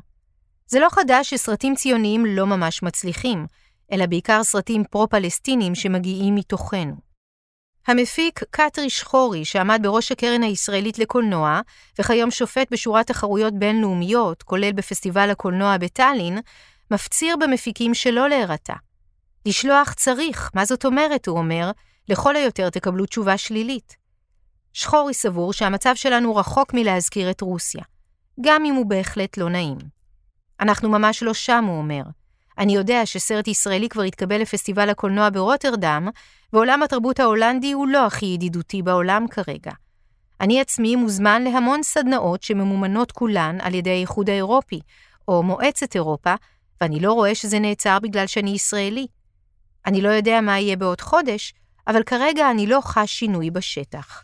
זה 0.67 0.79
לא 0.79 0.87
חדש 0.91 1.29
שסרטים 1.29 1.75
ציוניים 1.75 2.25
לא 2.25 2.45
ממש 2.47 2.83
מצליחים, 2.83 3.45
אלא 3.91 4.05
בעיקר 4.05 4.43
סרטים 4.43 4.83
פרו-פלסטינים 4.83 5.75
שמגיעים 5.75 6.35
מתוכנו. 6.35 7.12
המפיק 7.87 8.43
קטרי 8.51 8.89
שחורי, 8.89 9.45
שעמד 9.45 9.79
בראש 9.83 10.11
הקרן 10.11 10.43
הישראלית 10.43 10.99
לקולנוע, 10.99 11.61
וכיום 11.99 12.31
שופט 12.31 12.67
בשורת 12.71 13.07
תחרויות 13.07 13.53
בינלאומיות, 13.53 14.43
כולל 14.43 14.71
בפסטיבל 14.71 15.29
הקולנוע 15.29 15.77
בטאלין, 15.77 16.39
מפציר 16.91 17.35
במפיקים 17.37 17.93
שלא 17.93 18.29
להירתע. 18.29 18.73
לשלוח 19.45 19.93
צריך, 19.93 20.51
מה 20.53 20.65
זאת 20.65 20.85
אומרת, 20.85 21.27
הוא 21.27 21.37
אומר, 21.37 21.71
לכל 22.09 22.35
היותר 22.35 22.69
תקבלו 22.69 23.05
תשובה 23.05 23.37
שלילית. 23.37 23.95
שחורי 24.73 25.13
סבור 25.13 25.53
שהמצב 25.53 25.95
שלנו 25.95 26.35
רחוק 26.35 26.73
מלהזכיר 26.73 27.31
את 27.31 27.41
רוסיה, 27.41 27.83
גם 28.41 28.65
אם 28.65 28.73
הוא 28.73 28.85
בהחלט 28.85 29.37
לא 29.37 29.49
נעים. 29.49 29.77
אנחנו 30.59 30.89
ממש 30.89 31.23
לא 31.23 31.33
שם, 31.33 31.63
הוא 31.67 31.77
אומר. 31.77 32.03
אני 32.57 32.75
יודע 32.75 33.05
שסרט 33.05 33.47
ישראלי 33.47 33.89
כבר 33.89 34.01
התקבל 34.01 34.41
לפסטיבל 34.41 34.89
הקולנוע 34.89 35.29
ברוטרדם, 35.29 36.07
ועולם 36.53 36.83
התרבות 36.83 37.19
ההולנדי 37.19 37.71
הוא 37.71 37.87
לא 37.87 38.05
הכי 38.05 38.25
ידידותי 38.25 38.81
בעולם 38.81 39.25
כרגע. 39.27 39.71
אני 40.41 40.61
עצמי 40.61 40.95
מוזמן 40.95 41.43
להמון 41.43 41.83
סדנאות 41.83 42.43
שממומנות 42.43 43.11
כולן 43.11 43.57
על 43.61 43.73
ידי 43.73 43.89
האיחוד 43.89 44.29
האירופי, 44.29 44.79
או 45.27 45.43
מועצת 45.43 45.95
אירופה, 45.95 46.33
ואני 46.81 46.99
לא 46.99 47.13
רואה 47.13 47.35
שזה 47.35 47.59
נעצר 47.59 47.99
בגלל 47.99 48.27
שאני 48.27 48.49
ישראלי. 48.49 49.07
אני 49.85 50.01
לא 50.01 50.09
יודע 50.09 50.41
מה 50.41 50.59
יהיה 50.59 50.75
בעוד 50.75 51.01
חודש, 51.01 51.53
אבל 51.87 52.03
כרגע 52.03 52.51
אני 52.51 52.67
לא 52.67 52.79
חש 52.81 53.19
שינוי 53.19 53.51
בשטח. 53.51 54.23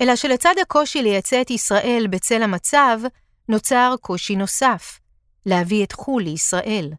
אלא 0.00 0.16
שלצד 0.16 0.54
הקושי 0.62 1.02
לייצא 1.02 1.40
את 1.40 1.50
ישראל 1.50 2.06
בצל 2.10 2.42
המצב, 2.42 3.00
נוצר 3.48 3.94
קושי 4.00 4.36
נוסף, 4.36 5.00
להביא 5.46 5.84
את 5.84 5.92
חו"ל 5.92 6.22
לישראל. 6.22 6.92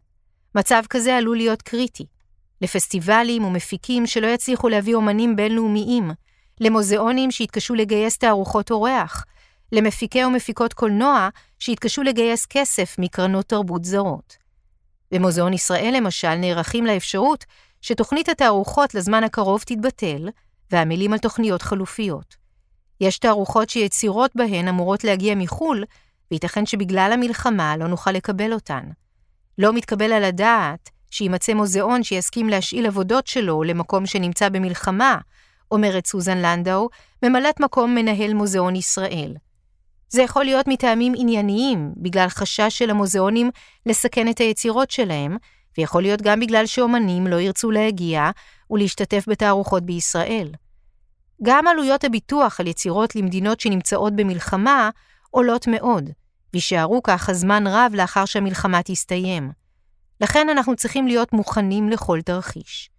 מצב 0.54 0.82
כזה 0.90 1.16
עלול 1.16 1.36
להיות 1.36 1.62
קריטי. 1.62 2.06
לפסטיבלים 2.60 3.44
ומפיקים 3.44 4.06
שלא 4.06 4.26
יצליחו 4.26 4.68
להביא 4.68 4.94
אומנים 4.94 5.36
בינלאומיים, 5.36 6.10
למוזיאונים 6.60 7.30
שיתקשו 7.30 7.74
לגייס 7.74 8.18
תערוכות 8.18 8.70
אורח, 8.70 9.24
למפיקי 9.72 10.24
ומפיקות 10.24 10.72
קולנוע 10.72 11.28
שיתקשו 11.58 12.02
לגייס 12.02 12.46
כסף 12.46 12.96
מקרנות 12.98 13.46
תרבות 13.46 13.84
זרות. 13.84 14.36
במוזיאון 15.12 15.52
ישראל 15.52 15.94
למשל 15.96 16.34
נערכים 16.34 16.86
לאפשרות 16.86 17.44
שתוכנית 17.80 18.28
התערוכות 18.28 18.94
לזמן 18.94 19.24
הקרוב 19.24 19.62
תתבטל, 19.66 20.28
ועמלים 20.70 21.12
על 21.12 21.18
תוכניות 21.18 21.62
חלופיות. 21.62 22.36
יש 23.00 23.18
תערוכות 23.18 23.70
שיצירות 23.70 24.30
בהן 24.34 24.68
אמורות 24.68 25.04
להגיע 25.04 25.34
מחו"ל, 25.34 25.84
וייתכן 26.30 26.66
שבגלל 26.66 27.10
המלחמה 27.12 27.76
לא 27.76 27.86
נוכל 27.86 28.10
לקבל 28.10 28.52
אותן. 28.52 28.84
לא 29.58 29.72
מתקבל 29.72 30.12
על 30.12 30.24
הדעת 30.24 30.90
שיימצא 31.10 31.54
מוזיאון 31.54 32.02
שיסכים 32.02 32.48
להשאיל 32.48 32.86
עבודות 32.86 33.26
שלו 33.26 33.62
למקום 33.62 34.06
שנמצא 34.06 34.48
במלחמה, 34.48 35.18
אומרת 35.70 36.06
סוזן 36.06 36.38
לנדאו, 36.38 36.88
ממלאת 37.22 37.60
מקום 37.60 37.94
מנהל 37.94 38.34
מוזיאון 38.34 38.76
ישראל. 38.76 39.34
זה 40.08 40.22
יכול 40.22 40.44
להיות 40.44 40.68
מטעמים 40.68 41.12
ענייניים, 41.16 41.92
בגלל 41.96 42.28
חשש 42.28 42.78
של 42.78 42.90
המוזיאונים 42.90 43.50
לסכן 43.86 44.28
את 44.28 44.38
היצירות 44.38 44.90
שלהם, 44.90 45.36
ויכול 45.78 46.02
להיות 46.02 46.22
גם 46.22 46.40
בגלל 46.40 46.66
שאומנים 46.66 47.26
לא 47.26 47.40
ירצו 47.40 47.70
להגיע 47.70 48.30
ולהשתתף 48.70 49.24
בתערוכות 49.28 49.82
בישראל. 49.82 50.52
גם 51.42 51.66
עלויות 51.66 52.04
הביטוח 52.04 52.60
על 52.60 52.66
יצירות 52.66 53.16
למדינות 53.16 53.60
שנמצאות 53.60 54.16
במלחמה 54.16 54.90
עולות 55.30 55.66
מאוד, 55.66 56.10
ויישארו 56.54 57.02
ככה 57.02 57.34
זמן 57.34 57.66
רב 57.66 57.92
לאחר 57.94 58.24
שהמלחמה 58.24 58.82
תסתיים. 58.82 59.52
לכן 60.20 60.48
אנחנו 60.48 60.76
צריכים 60.76 61.06
להיות 61.06 61.32
מוכנים 61.32 61.88
לכל 61.88 62.20
תרחיש. 62.22 62.90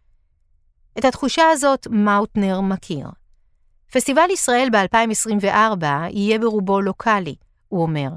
את 1.00 1.06
התחושה 1.06 1.44
הזאת 1.52 1.88
מאוטנר 1.92 2.62
מכיר. 2.62 3.08
פסטיבל 3.92 4.30
ישראל 4.34 4.70
ב-2024 4.72 5.86
יהיה 6.10 6.40
ברובו 6.40 6.82
לוקאלי, 6.82 7.36
הוא 7.68 7.82
אומר. 7.82 8.10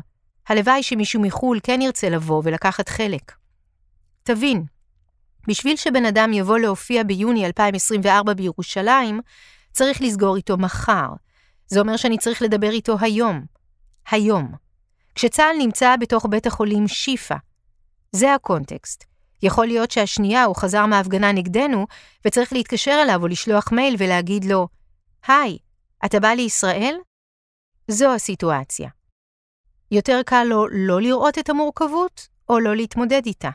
הלוואי 0.48 0.82
שמישהו 0.82 1.22
מחו"ל 1.22 1.58
כן 1.62 1.80
ירצה 1.82 2.08
לבוא 2.08 2.42
ולקחת 2.44 2.88
חלק. 2.88 3.32
תבין, 4.22 4.64
בשביל 5.48 5.76
שבן 5.76 6.04
אדם 6.04 6.32
יבוא 6.32 6.58
להופיע 6.58 7.02
ביוני 7.02 7.46
2024 7.46 8.34
בירושלים, 8.34 9.20
צריך 9.72 10.02
לסגור 10.02 10.36
איתו 10.36 10.56
מחר. 10.56 11.08
זה 11.66 11.80
אומר 11.80 11.96
שאני 11.96 12.18
צריך 12.18 12.42
לדבר 12.42 12.70
איתו 12.70 12.96
היום. 13.00 13.44
היום. 14.10 14.67
כשצה"ל 15.18 15.56
נמצא 15.58 15.96
בתוך 15.96 16.26
בית 16.30 16.46
החולים 16.46 16.88
שיפא. 16.88 17.34
זה 18.12 18.34
הקונטקסט. 18.34 19.04
יכול 19.42 19.66
להיות 19.66 19.90
שהשנייה 19.90 20.44
הוא 20.44 20.56
חזר 20.56 20.86
מההפגנה 20.86 21.32
נגדנו, 21.32 21.86
וצריך 22.24 22.52
להתקשר 22.52 22.98
אליו 23.02 23.22
או 23.22 23.26
לשלוח 23.28 23.72
מייל 23.72 23.96
ולהגיד 23.98 24.44
לו, 24.44 24.68
היי, 25.26 25.58
אתה 26.04 26.20
בא 26.20 26.28
לישראל? 26.28 26.96
זו 27.88 28.14
הסיטואציה. 28.14 28.88
יותר 29.90 30.20
קל 30.26 30.44
לו 30.44 30.66
לא 30.70 31.00
לראות 31.00 31.38
את 31.38 31.48
המורכבות, 31.48 32.28
או 32.48 32.58
לא 32.58 32.76
להתמודד 32.76 33.22
איתה. 33.26 33.50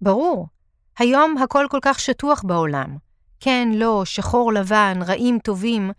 ברור, 0.00 0.46
היום 0.98 1.38
הכל 1.38 1.66
כל 1.70 1.80
כך 1.82 2.00
שטוח 2.00 2.42
בעולם. 2.42 2.96
כן, 3.40 3.68
לא, 3.74 4.02
שחור 4.04 4.52
לבן, 4.52 4.98
רעים 5.06 5.38
טובים, 5.38 5.90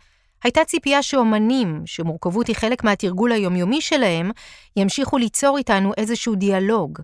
הייתה 0.44 0.66
ציפייה 0.66 1.04
שאומנים, 1.04 1.82
שמורכבות 1.86 2.48
היא 2.48 2.56
חלק 2.56 2.84
מהתרגול 2.84 3.32
היומיומי 3.32 3.82
שלהם, 3.82 4.32
ימשיכו 4.76 5.18
ליצור 5.18 5.58
איתנו 5.58 5.92
איזשהו 5.98 6.36
דיאלוג. 6.36 7.00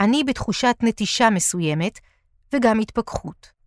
אני 0.00 0.24
בתחושת 0.24 0.76
נטישה 0.82 1.30
מסוימת, 1.30 1.98
וגם 2.52 2.80
התפכחות. 2.80 3.58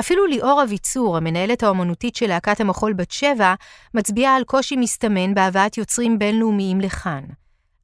אפילו 0.00 0.26
ליאור 0.26 0.62
אביצור, 0.62 1.16
המנהלת 1.16 1.62
האומנותית 1.62 2.16
של 2.16 2.26
להקת 2.26 2.60
המחול 2.60 2.92
בת 2.92 3.10
שבע, 3.10 3.54
מצביעה 3.94 4.36
על 4.36 4.44
קושי 4.44 4.76
מסתמן 4.76 5.34
בהבאת 5.34 5.78
יוצרים 5.78 6.18
בינלאומיים 6.18 6.80
לכאן. 6.80 7.24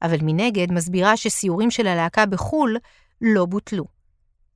אבל 0.01 0.17
מנגד 0.21 0.71
מסבירה 0.71 1.17
שסיורים 1.17 1.71
של 1.71 1.87
הלהקה 1.87 2.25
בחו"ל 2.25 2.77
לא 3.21 3.45
בוטלו. 3.45 3.85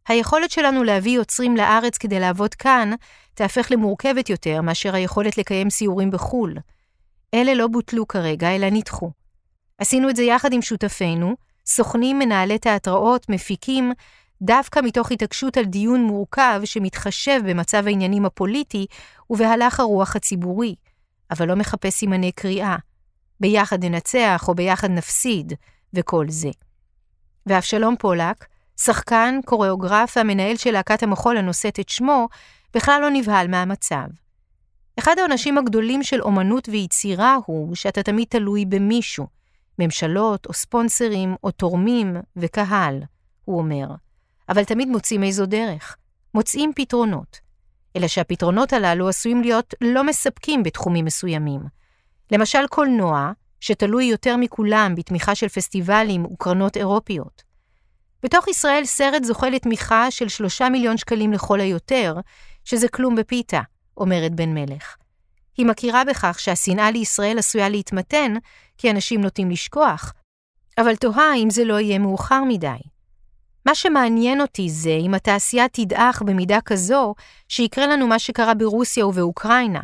היכולת 0.08 0.52
שלנו 0.52 0.84
להביא 0.84 1.12
יוצרים 1.12 1.58
לארץ 1.58 1.98
כדי 1.98 2.20
לעבוד 2.20 2.54
כאן, 2.54 2.92
תהפך 3.34 3.68
למורכבת 3.72 4.30
יותר 4.30 4.62
מאשר 4.62 4.96
היכולת 4.96 5.38
לקיים 5.38 5.70
סיורים 5.70 6.12
בחו"ל. 6.12 6.58
אלה 7.34 7.54
לא 7.54 7.68
בוטלו 7.68 8.08
כרגע, 8.08 8.56
אלא 8.56 8.70
נדחו. 8.70 9.12
עשינו 9.78 10.10
את 10.10 10.16
זה 10.16 10.24
יחד 10.24 10.54
עם 10.54 10.62
שותפינו, 10.62 11.36
סוכנים, 11.66 12.20
מנהלי 12.20 12.58
תיאטראות, 12.58 13.30
מפיקים, 13.30 13.92
דווקא 14.42 14.80
מתוך 14.84 15.12
התעקשות 15.12 15.58
על 15.58 15.66
דיון 15.66 16.02
מורכב 16.02 16.62
שמתחשב 16.66 17.42
במצב 17.46 17.88
העניינים 17.88 18.26
הפוליטי 18.26 18.86
ובהלך 19.30 19.80
הרוח 19.80 20.16
הציבורי, 20.16 20.76
אבל 21.32 21.48
לא 21.48 21.56
מחפש 21.56 21.94
סימני 21.94 22.32
קריאה. 22.32 22.76
ביחד 23.40 23.86
ננצח 23.86 24.46
או 24.48 24.56
ביחד 24.56 24.92
נפסיד, 24.92 25.54
וכל 25.94 26.26
זה. 26.30 26.50
ואבשלום 27.46 27.96
פולק, 28.00 28.46
שחקן, 28.82 29.40
קוריאוגרף 29.46 30.18
והמנהל 30.18 30.56
של 30.56 30.72
להקת 30.72 31.04
המחול 31.04 31.38
הנושאת 31.38 31.80
את 31.80 31.90
שמו, 31.90 32.28
בכלל 32.74 33.02
לא 33.02 33.10
נבהל 33.10 33.48
מהמצב. 33.48 34.06
אחד 35.00 35.20
העונשים 35.20 35.58
הגדולים 35.58 36.04
של 36.04 36.22
אומנות 36.22 36.70
ויצירה 36.70 37.38
הוא 37.46 37.76
שאתה 37.76 38.04
תמיד 38.04 38.28
תלוי 38.30 38.66
במישהו, 38.66 39.28
ממשלות 39.80 40.46
או 40.46 40.54
ספונסרים 40.54 41.36
או 41.44 41.52
תורמים 41.52 42.16
וקהל, 42.36 43.00
הוא 43.46 43.58
אומר. 43.58 43.88
אבל 44.50 44.64
תמיד 44.64 44.88
מוצאים 44.88 45.24
איזו 45.24 45.46
דרך. 45.46 45.96
מוצאים 46.34 46.72
פתרונות. 46.76 47.40
אלא 47.96 48.08
שהפתרונות 48.08 48.74
הללו 48.74 49.10
עשויים 49.10 49.42
להיות 49.42 49.74
לא 49.82 50.04
מספקים 50.04 50.64
בתחומים 50.64 51.06
מסוימים. 51.06 51.62
למשל 52.32 52.68
קולנוע, 52.68 53.32
שתלוי 53.60 54.06
יותר 54.06 54.38
מכולם 54.38 54.96
בתמיכה 54.96 55.36
של 55.36 55.48
פסטיבלים 55.48 56.26
וקרנות 56.26 56.78
אירופיות. 56.78 57.44
בתוך 58.24 58.48
ישראל 58.48 58.86
סרט 58.86 59.24
זוכה 59.24 59.50
לתמיכה 59.50 60.12
של 60.12 60.28
שלושה 60.28 60.70
מיליון 60.70 60.98
שקלים 60.98 61.34
לכל 61.34 61.60
היותר, 61.60 62.16
שזה 62.66 62.88
כלום 62.88 63.16
בפיתה, 63.16 63.62
אומרת 63.98 64.36
בן 64.36 64.54
מלך. 64.54 64.96
היא 65.58 65.66
מכירה 65.66 66.04
בכך 66.06 66.40
שהשנאה 66.40 66.92
לישראל 66.92 67.40
עשויה 67.40 67.70
להתמתן, 67.70 68.34
כי 68.78 68.92
אנשים 68.92 69.22
נוטים 69.22 69.52
לשכוח, 69.52 70.14
אבל 70.78 70.96
תוהה 70.96 71.36
אם 71.36 71.50
זה 71.50 71.64
לא 71.66 71.80
יהיה 71.80 72.00
מאוחר 72.00 72.44
מדי. 72.44 72.78
מה 73.66 73.76
שמעניין 73.76 74.42
אותי 74.42 74.70
זה 74.70 74.98
אם 75.02 75.14
התעשייה 75.14 75.68
תדעך 75.68 76.22
במידה 76.22 76.62
כזו, 76.62 77.16
שיקרה 77.48 77.88
לנו 77.88 78.08
מה 78.08 78.20
שקרה 78.20 78.54
ברוסיה 78.54 79.08
ובאוקראינה. 79.08 79.82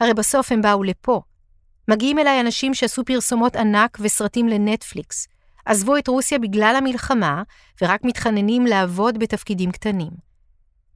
הרי 0.00 0.14
בסוף 0.14 0.52
הם 0.52 0.62
באו 0.62 0.82
לפה. 0.82 1.20
מגיעים 1.88 2.18
אליי 2.18 2.40
אנשים 2.40 2.74
שעשו 2.74 3.04
פרסומות 3.04 3.56
ענק 3.56 3.98
וסרטים 4.00 4.48
לנטפליקס, 4.48 5.28
עזבו 5.66 5.96
את 5.96 6.08
רוסיה 6.08 6.38
בגלל 6.38 6.74
המלחמה, 6.78 7.42
ורק 7.82 8.04
מתחננים 8.04 8.66
לעבוד 8.66 9.18
בתפקידים 9.18 9.72
קטנים. 9.72 10.23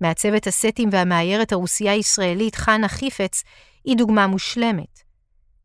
מעצבת 0.00 0.46
הסטים 0.46 0.88
והמאיירת 0.92 1.52
הרוסייה-ישראלית 1.52 2.54
חנה 2.54 2.88
חיפץ 2.88 3.42
היא 3.84 3.96
דוגמה 3.96 4.26
מושלמת. 4.26 5.02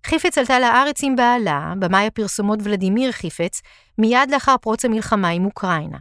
חיפץ 0.06 0.38
עלתה 0.38 0.60
לארץ 0.60 1.04
עם 1.04 1.16
בעלה, 1.16 1.74
במאי 1.80 2.08
הפרסומות 2.08 2.60
ולדימיר 2.64 3.12
חיפץ, 3.12 3.62
מיד 3.98 4.32
לאחר 4.32 4.56
פרוץ 4.62 4.86
המלחמה 4.86 5.28
עם 5.30 5.46
אוקראינה. 5.46 5.98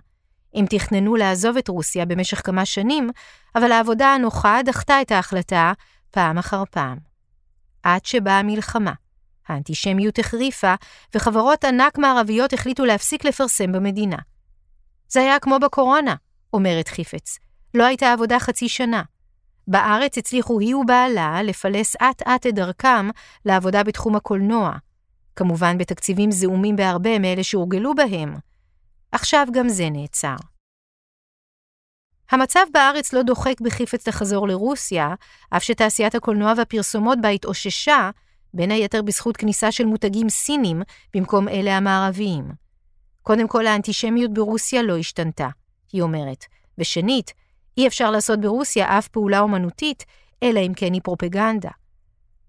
הם 0.55 0.67
תכננו 0.67 1.17
לעזוב 1.17 1.57
את 1.57 1.69
רוסיה 1.69 2.05
במשך 2.05 2.47
כמה 2.47 2.65
שנים, 2.65 3.11
אבל 3.55 3.73
העבודה 3.73 4.07
הנוחה 4.07 4.61
דחתה 4.65 5.03
את 5.03 5.11
ההחלטה 5.11 5.73
פעם 6.11 6.39
אחר 6.39 6.63
פעם. 6.71 6.99
עד 7.83 8.05
שבאה 8.05 8.39
המלחמה. 8.39 8.93
האנטישמיות 9.49 10.19
החריפה, 10.19 10.75
וחברות 11.15 11.65
ענק 11.65 11.99
מערביות 11.99 12.53
החליטו 12.53 12.85
להפסיק 12.85 13.25
לפרסם 13.25 13.73
במדינה. 13.73 14.17
זה 15.09 15.21
היה 15.21 15.39
כמו 15.39 15.59
בקורונה, 15.59 16.15
אומרת 16.53 16.89
חיפץ. 16.89 17.39
לא 17.75 17.85
הייתה 17.85 18.13
עבודה 18.13 18.41
חצי 18.41 18.69
שנה. 18.69 19.03
בארץ 19.69 20.19
הצליחו 20.19 20.61
היא 20.61 20.75
ובעלה 20.75 21.43
לפלס 21.43 21.97
אט-אט 21.97 22.47
את 22.47 22.55
דרכם 22.55 23.09
לעבודה 23.45 23.83
בתחום 23.83 24.17
הקולנוע, 24.17 24.73
כמובן 25.37 25.79
בתקציבים 25.79 26.31
זעומים 26.31 26.77
בהרבה 26.77 27.19
מאלה 27.19 27.45
שהורגלו 27.45 27.95
בהם. 27.95 28.37
עכשיו 29.13 29.47
גם 29.53 29.69
זה 29.69 29.91
נעצר. 29.91 30.37
המצב 32.31 32.65
בארץ 32.73 33.13
לא 33.13 33.23
דוחק 33.23 33.61
בחיפץ 33.61 34.09
לחזור 34.09 34.49
לרוסיה, 34.49 35.15
אף 35.57 35.63
שתעשיית 35.63 36.15
הקולנוע 36.15 36.53
והפרסומות 36.57 37.19
בה 37.21 37.29
התאוששה, 37.29 38.11
בין 38.55 38.71
היתר 38.71 39.03
בזכות 39.03 39.37
כניסה 39.37 39.73
של 39.73 39.85
מותגים 39.87 40.29
סינים 40.29 40.83
במקום 41.15 41.49
אלה 41.49 41.77
המערביים. 41.77 42.45
קודם 43.23 43.49
כל, 43.49 43.67
האנטישמיות 43.67 44.35
ברוסיה 44.35 44.83
לא 44.83 44.97
השתנתה, 44.97 45.49
היא 45.93 46.03
אומרת, 46.03 46.45
ושנית, 46.79 47.33
אי 47.79 47.87
אפשר 47.87 48.11
לעשות 48.11 48.41
ברוסיה 48.41 48.99
אף 48.99 49.09
פעולה 49.09 49.41
אומנותית, 49.41 50.05
אלא 50.43 50.61
אם 50.61 50.73
כן 50.77 50.93
היא 50.93 51.01
פרופגנדה. 51.05 51.71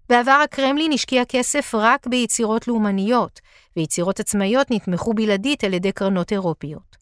בעבר 0.08 0.40
הקרמלין 0.44 0.92
השקיע 0.92 1.24
כסף 1.24 1.74
רק 1.74 2.06
ביצירות 2.06 2.68
לאומניות, 2.68 3.40
ויצירות 3.76 4.20
עצמאיות 4.20 4.70
נתמכו 4.70 5.14
בלעדית 5.14 5.64
על 5.64 5.74
ידי 5.74 5.92
קרנות 5.92 6.32
אירופיות. 6.32 6.96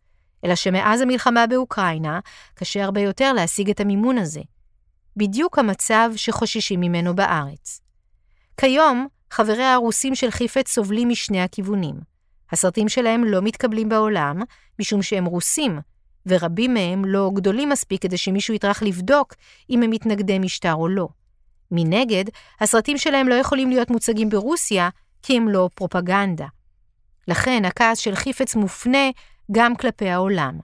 אלא 0.45 0.55
שמאז 0.55 1.01
המלחמה 1.01 1.47
באוקראינה, 1.47 2.21
קשה 2.55 2.85
הרבה 2.85 3.01
יותר 3.01 3.33
להשיג 3.33 3.71
את 3.71 3.81
המימון 3.81 4.19
הזה. 4.19 4.41
בדיוק 5.17 5.59
המצב 5.59 6.11
שחוששים 6.17 6.81
ממנו 6.81 7.17
בארץ. 7.17 7.81
כיום, 8.57 9.07
חבריה 9.31 9.75
הרוסים 9.75 10.15
של 10.15 10.31
חיפץ 10.31 10.69
סובלים 10.69 11.09
משני 11.09 11.41
הכיוונים. 11.41 11.95
הסרטים 12.53 12.89
שלהם 12.89 13.25
לא 13.25 13.43
מתקבלים 13.43 13.89
בעולם, 13.89 14.41
משום 14.79 15.03
שהם 15.03 15.25
רוסים, 15.25 15.81
ורבים 16.27 16.75
מהם 16.75 17.05
לא 17.05 17.31
גדולים 17.35 17.69
מספיק 17.69 18.03
כדי 18.03 18.17
שמישהו 18.17 18.55
יטרח 18.55 18.83
לבדוק 18.83 19.35
אם 19.71 19.83
הם 19.83 19.91
מתנגדי 19.91 20.39
משטר 20.39 20.75
או 20.75 20.89
לא. 20.89 21.09
מנגד, 21.71 22.25
הסרטים 22.61 22.99
שלהם 22.99 23.29
לא 23.29 23.35
יכולים 23.35 23.71
להיות 23.71 23.91
מוצגים 23.91 24.29
ברוסיה, 24.29 24.89
כי 25.23 25.37
הם 25.37 25.49
לא 25.49 25.69
פרופגנדה. 25.75 26.47
לכן 27.29 27.65
הכעס 27.65 27.99
של 27.99 28.15
חיפץ 28.15 28.55
מופנה 28.55 29.11
גם 29.53 29.77
כלפי 29.77 30.09
העולם. 30.09 30.59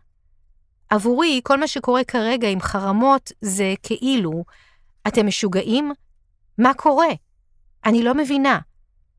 עבורי, 0.90 1.40
כל 1.44 1.60
מה 1.60 1.66
שקורה 1.66 2.04
כרגע 2.04 2.48
עם 2.48 2.60
חרמות 2.60 3.32
זה 3.40 3.74
כאילו, 3.82 4.44
אתם 5.08 5.26
משוגעים? 5.26 5.92
מה 6.58 6.74
קורה? 6.74 7.08
אני 7.84 8.02
לא 8.02 8.14
מבינה. 8.14 8.58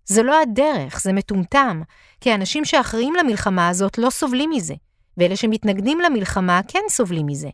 זה 0.06 0.24
לא 0.24 0.42
הדרך, 0.42 1.02
זה 1.02 1.14
מטומטם, 1.14 1.82
כי 2.22 2.32
האנשים 2.32 2.66
שאחראים 2.66 3.14
למלחמה 3.16 3.68
הזאת 3.68 3.98
לא 3.98 4.10
סובלים 4.10 4.50
מזה, 4.50 4.74
ואלה 5.20 5.36
שמתנגדים 5.36 6.00
למלחמה 6.00 6.62
כן 6.68 6.84
סובלים 6.90 7.26
מזה. 7.26 7.50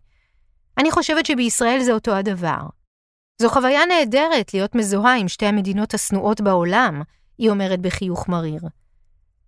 אני 0.77 0.91
חושבת 0.91 1.25
שבישראל 1.25 1.79
זה 1.83 1.91
אותו 1.91 2.15
הדבר. 2.15 2.59
זו 3.41 3.49
חוויה 3.49 3.85
נהדרת 3.85 4.53
להיות 4.53 4.75
מזוהה 4.75 5.17
עם 5.17 5.27
שתי 5.27 5.45
המדינות 5.45 5.93
השנואות 5.93 6.41
בעולם, 6.41 7.01
היא 7.37 7.49
אומרת 7.49 7.81
בחיוך 7.81 8.29
מריר. 8.29 8.61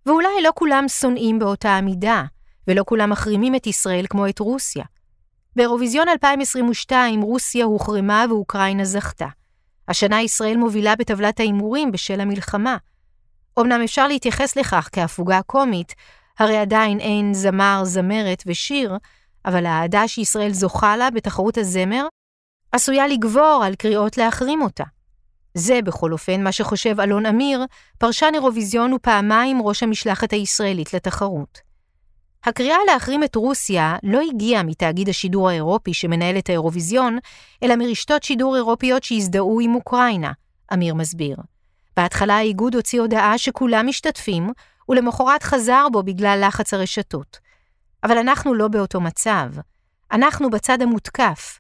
ואולי 0.05 0.41
לא 0.43 0.51
כולם 0.55 0.87
שונאים 0.87 1.39
באותה 1.39 1.69
המידה, 1.69 2.23
ולא 2.67 2.83
כולם 2.87 3.09
מחרימים 3.09 3.55
את 3.55 3.67
ישראל 3.67 4.05
כמו 4.09 4.27
את 4.27 4.39
רוסיה. 4.39 4.83
באירוויזיון 5.55 6.09
2022 6.09 7.21
רוסיה 7.21 7.65
הוחרמה 7.65 8.25
ואוקראינה 8.29 8.85
זכתה. 8.85 9.27
השנה 9.87 10.21
ישראל 10.21 10.57
מובילה 10.57 10.95
בטבלת 10.95 11.39
ההימורים 11.39 11.91
בשל 11.91 12.21
המלחמה. 12.21 12.77
אמנם 13.59 13.81
אפשר 13.83 14.07
להתייחס 14.07 14.55
לכך 14.55 14.89
כהפוגה 14.91 15.41
קומית, 15.41 15.95
הרי 16.39 16.57
עדיין 16.57 16.99
אין 16.99 17.33
זמר, 17.33 17.81
זמרת 17.83 18.43
ושיר, 18.45 18.97
אבל 19.45 19.65
האהדה 19.65 20.07
שישראל 20.07 20.53
זוכה 20.53 20.97
לה 20.97 21.09
בתחרות 21.09 21.57
הזמר 21.57 22.07
עשויה 22.71 23.07
לגבור 23.07 23.61
על 23.65 23.75
קריאות 23.75 24.17
להחרים 24.17 24.61
אותה. 24.61 24.83
זה 25.53 25.79
בכל 25.81 26.11
אופן 26.11 26.43
מה 26.43 26.51
שחושב 26.51 26.99
אלון 26.99 27.25
אמיר, 27.25 27.65
פרשן 27.97 28.31
אירוויזיון 28.33 28.93
ופעמיים 28.93 29.61
ראש 29.61 29.83
המשלחת 29.83 30.33
הישראלית 30.33 30.93
לתחרות. 30.93 31.59
הקריאה 32.43 32.77
להחרים 32.87 33.23
את 33.23 33.35
רוסיה 33.35 33.95
לא 34.03 34.21
הגיעה 34.29 34.63
מתאגיד 34.63 35.09
השידור 35.09 35.49
האירופי 35.49 35.93
שמנהל 35.93 36.37
את 36.37 36.49
האירוויזיון, 36.49 37.17
אלא 37.63 37.75
מרשתות 37.75 38.23
שידור 38.23 38.55
אירופיות 38.55 39.03
שהזדהו 39.03 39.59
עם 39.59 39.75
אוקראינה, 39.75 40.31
אמיר 40.73 40.93
מסביר. 40.93 41.37
בהתחלה 41.97 42.37
האיגוד 42.37 42.75
הוציא 42.75 43.01
הודעה 43.01 43.37
שכולם 43.37 43.87
משתתפים, 43.87 44.51
ולמחרת 44.89 45.43
חזר 45.43 45.87
בו 45.91 46.03
בגלל 46.03 46.43
לחץ 46.47 46.73
הרשתות. 46.73 47.39
אבל 48.03 48.17
אנחנו 48.17 48.53
לא 48.53 48.67
באותו 48.67 49.01
מצב. 49.01 49.49
אנחנו 50.11 50.49
בצד 50.49 50.81
המותקף. 50.81 51.59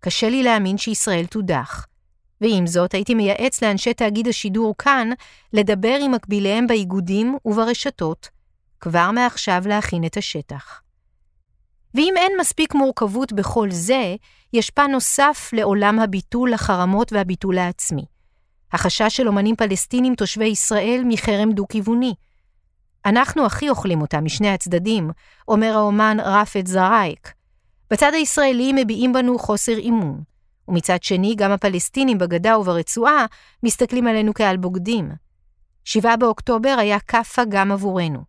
קשה 0.00 0.28
לי 0.28 0.42
להאמין 0.42 0.78
שישראל 0.78 1.26
תודח. 1.26 1.86
ועם 2.40 2.66
זאת, 2.66 2.94
הייתי 2.94 3.14
מייעץ 3.14 3.62
לאנשי 3.62 3.94
תאגיד 3.94 4.28
השידור 4.28 4.74
כאן 4.78 5.10
לדבר 5.52 5.98
עם 6.02 6.12
מקביליהם 6.12 6.66
באיגודים 6.66 7.36
וברשתות, 7.44 8.28
כבר 8.80 9.10
מעכשיו 9.10 9.62
להכין 9.66 10.04
את 10.04 10.16
השטח. 10.16 10.80
ואם 11.94 12.14
אין 12.16 12.32
מספיק 12.40 12.74
מורכבות 12.74 13.32
בכל 13.32 13.70
זה, 13.70 14.14
יש 14.52 14.70
פן 14.70 14.90
נוסף 14.90 15.50
לעולם 15.52 15.98
הביטול, 15.98 16.54
החרמות 16.54 17.12
והביטול 17.12 17.58
העצמי. 17.58 18.04
החשש 18.72 19.16
של 19.16 19.28
אומנים 19.28 19.56
פלסטינים 19.56 20.14
תושבי 20.14 20.46
ישראל 20.46 21.02
מחרם 21.06 21.52
דו-כיווני. 21.52 22.14
אנחנו 23.08 23.46
הכי 23.46 23.68
אוכלים 23.68 24.00
אותה 24.00 24.20
משני 24.20 24.48
הצדדים, 24.48 25.10
אומר 25.48 25.72
האומן 25.76 26.16
רפת 26.24 26.66
זרייק. 26.66 27.32
בצד 27.90 28.14
הישראלי 28.14 28.72
מביעים 28.74 29.12
בנו 29.12 29.38
חוסר 29.38 29.76
אימון, 29.78 30.22
ומצד 30.68 31.02
שני 31.02 31.34
גם 31.36 31.50
הפלסטינים 31.50 32.18
בגדה 32.18 32.58
וברצועה 32.58 33.26
מסתכלים 33.62 34.06
עלינו 34.06 34.34
כעל 34.34 34.56
בוגדים. 34.56 35.10
7 35.84 36.16
באוקטובר 36.16 36.76
היה 36.78 37.00
כאפה 37.00 37.42
גם 37.48 37.72
עבורנו. 37.72 38.20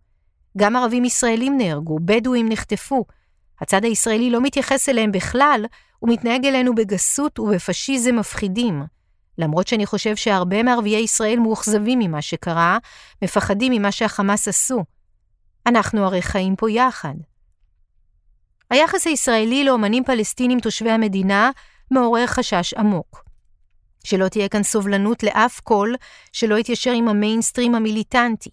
גם 0.58 0.76
ערבים 0.76 1.06
ישראלים 1.06 1.58
נהרגו, 1.58 2.00
בדואים 2.06 2.50
נחטפו. 2.50 3.06
הצד 3.62 3.86
הישראלי 3.86 4.30
לא 4.30 4.42
מתייחס 4.42 4.90
אליהם 4.90 5.12
בכלל, 5.12 5.66
ומתנהג 6.02 6.46
אלינו 6.46 6.76
בגסות 6.76 7.40
ובפשיזם 7.40 8.16
מפחידים. 8.16 8.84
למרות 9.40 9.68
שאני 9.68 9.86
חושב 9.86 10.16
שהרבה 10.16 10.64
מערביי 10.64 11.00
ישראל 11.00 11.40
מאוכזבים 11.40 12.00
ממה 12.00 12.22
שקרה, 12.22 12.78
מפחדים 13.22 13.72
ממה 13.72 13.92
שהחמאס 13.92 14.48
עשו. 14.48 14.84
אנחנו 15.66 16.06
הרי 16.06 16.22
חיים 16.22 16.56
פה 16.56 16.72
יחד. 16.72 17.14
היחס 18.70 19.08
הישראלי 19.08 19.64
לאמנים 19.64 20.04
פלסטינים 20.04 20.60
תושבי 20.60 20.92
המדינה 20.92 21.52
מעורר 21.92 22.28
חשש 22.28 22.74
עמוק. 22.74 23.24
שלא 24.04 24.28
תהיה 24.28 24.50
כאן 24.50 24.64
סובלנות 24.64 25.24
לאף 25.24 25.60
קול 25.60 25.96
שלא 26.34 26.56
יתיישר 26.56 26.92
עם 26.92 27.08
המיינסטרים 27.08 27.76
המיליטנטי. 27.76 28.50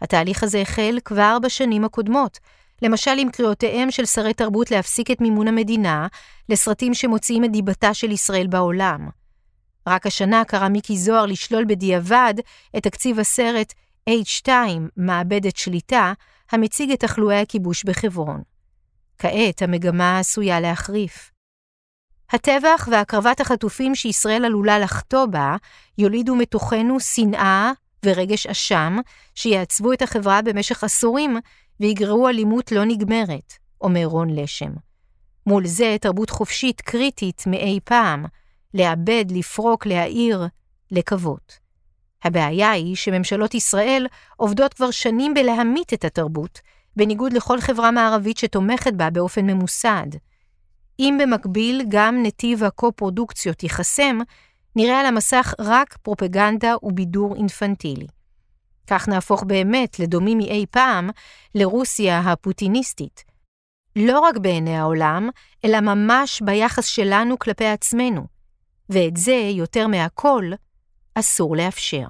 התהליך 0.00 0.42
הזה 0.42 0.60
החל 0.60 0.98
כבר 1.04 1.38
בשנים 1.42 1.84
הקודמות, 1.84 2.38
למשל 2.82 3.14
עם 3.18 3.30
קריאותיהם 3.30 3.90
של 3.90 4.06
שרי 4.06 4.34
תרבות 4.34 4.70
להפסיק 4.70 5.10
את 5.10 5.20
מימון 5.20 5.48
המדינה 5.48 6.06
לסרטים 6.48 6.94
שמוציאים 6.94 7.44
את 7.44 7.52
דיבתה 7.52 7.94
של 7.94 8.10
ישראל 8.10 8.46
בעולם. 8.46 9.21
רק 9.86 10.06
השנה 10.06 10.44
קרא 10.44 10.68
מיקי 10.68 10.96
זוהר 10.96 11.26
לשלול 11.26 11.64
בדיעבד 11.64 12.34
את 12.76 12.82
תקציב 12.82 13.18
הסרט 13.18 13.72
H2, 14.10 14.48
מעבדת 14.96 15.56
שליטה, 15.56 16.12
המציג 16.52 16.90
את 16.90 17.00
תחלואי 17.00 17.36
הכיבוש 17.36 17.84
בחברון. 17.84 18.42
כעת 19.18 19.62
המגמה 19.62 20.18
עשויה 20.18 20.60
להחריף. 20.60 21.30
הטבח 22.30 22.88
והקרבת 22.90 23.40
החטופים 23.40 23.94
שישראל 23.94 24.44
עלולה 24.44 24.78
לחטוא 24.78 25.26
בה, 25.26 25.56
יולידו 25.98 26.36
מתוכנו 26.36 27.00
שנאה 27.00 27.72
ורגש 28.06 28.46
אשם, 28.46 28.96
שיעצבו 29.34 29.92
את 29.92 30.02
החברה 30.02 30.42
במשך 30.42 30.84
עשורים 30.84 31.36
ויגררו 31.80 32.28
אלימות 32.28 32.72
לא 32.72 32.84
נגמרת, 32.84 33.52
אומר 33.80 34.04
רון 34.04 34.30
לשם. 34.30 34.70
מול 35.46 35.66
זה 35.66 35.96
תרבות 36.00 36.30
חופשית 36.30 36.80
קריטית 36.80 37.42
מאי 37.46 37.78
פעם, 37.84 38.24
לאבד, 38.74 39.24
לפרוק, 39.30 39.86
להעיר, 39.86 40.46
לקוות. 40.90 41.58
הבעיה 42.24 42.70
היא 42.70 42.96
שממשלות 42.96 43.54
ישראל 43.54 44.06
עובדות 44.36 44.74
כבר 44.74 44.90
שנים 44.90 45.34
בלהמית 45.34 45.94
את 45.94 46.04
התרבות, 46.04 46.60
בניגוד 46.96 47.32
לכל 47.32 47.60
חברה 47.60 47.90
מערבית 47.90 48.38
שתומכת 48.38 48.92
בה 48.92 49.10
באופן 49.10 49.46
ממוסד. 49.46 50.06
אם 50.98 51.18
במקביל 51.22 51.82
גם 51.88 52.22
נתיב 52.22 52.64
הקו-פרודוקציות 52.64 53.62
ייחסם, 53.62 54.18
נראה 54.76 55.00
על 55.00 55.06
המסך 55.06 55.54
רק 55.58 55.96
פרופגנדה 56.02 56.74
ובידור 56.82 57.36
אינפנטילי. 57.36 58.06
כך 58.86 59.08
נהפוך 59.08 59.44
באמת, 59.44 59.98
לדומים 59.98 60.38
מאי 60.38 60.66
פעם, 60.70 61.10
לרוסיה 61.54 62.20
הפוטיניסטית. 62.20 63.24
לא 63.96 64.20
רק 64.20 64.36
בעיני 64.36 64.76
העולם, 64.76 65.28
אלא 65.64 65.80
ממש 65.80 66.42
ביחס 66.44 66.86
שלנו 66.86 67.38
כלפי 67.38 67.66
עצמנו. 67.66 68.31
ואת 68.88 69.16
זה, 69.16 69.50
יותר 69.52 69.86
מהכל, 69.86 70.50
אסור 71.14 71.56
לאפשר. 71.56 72.06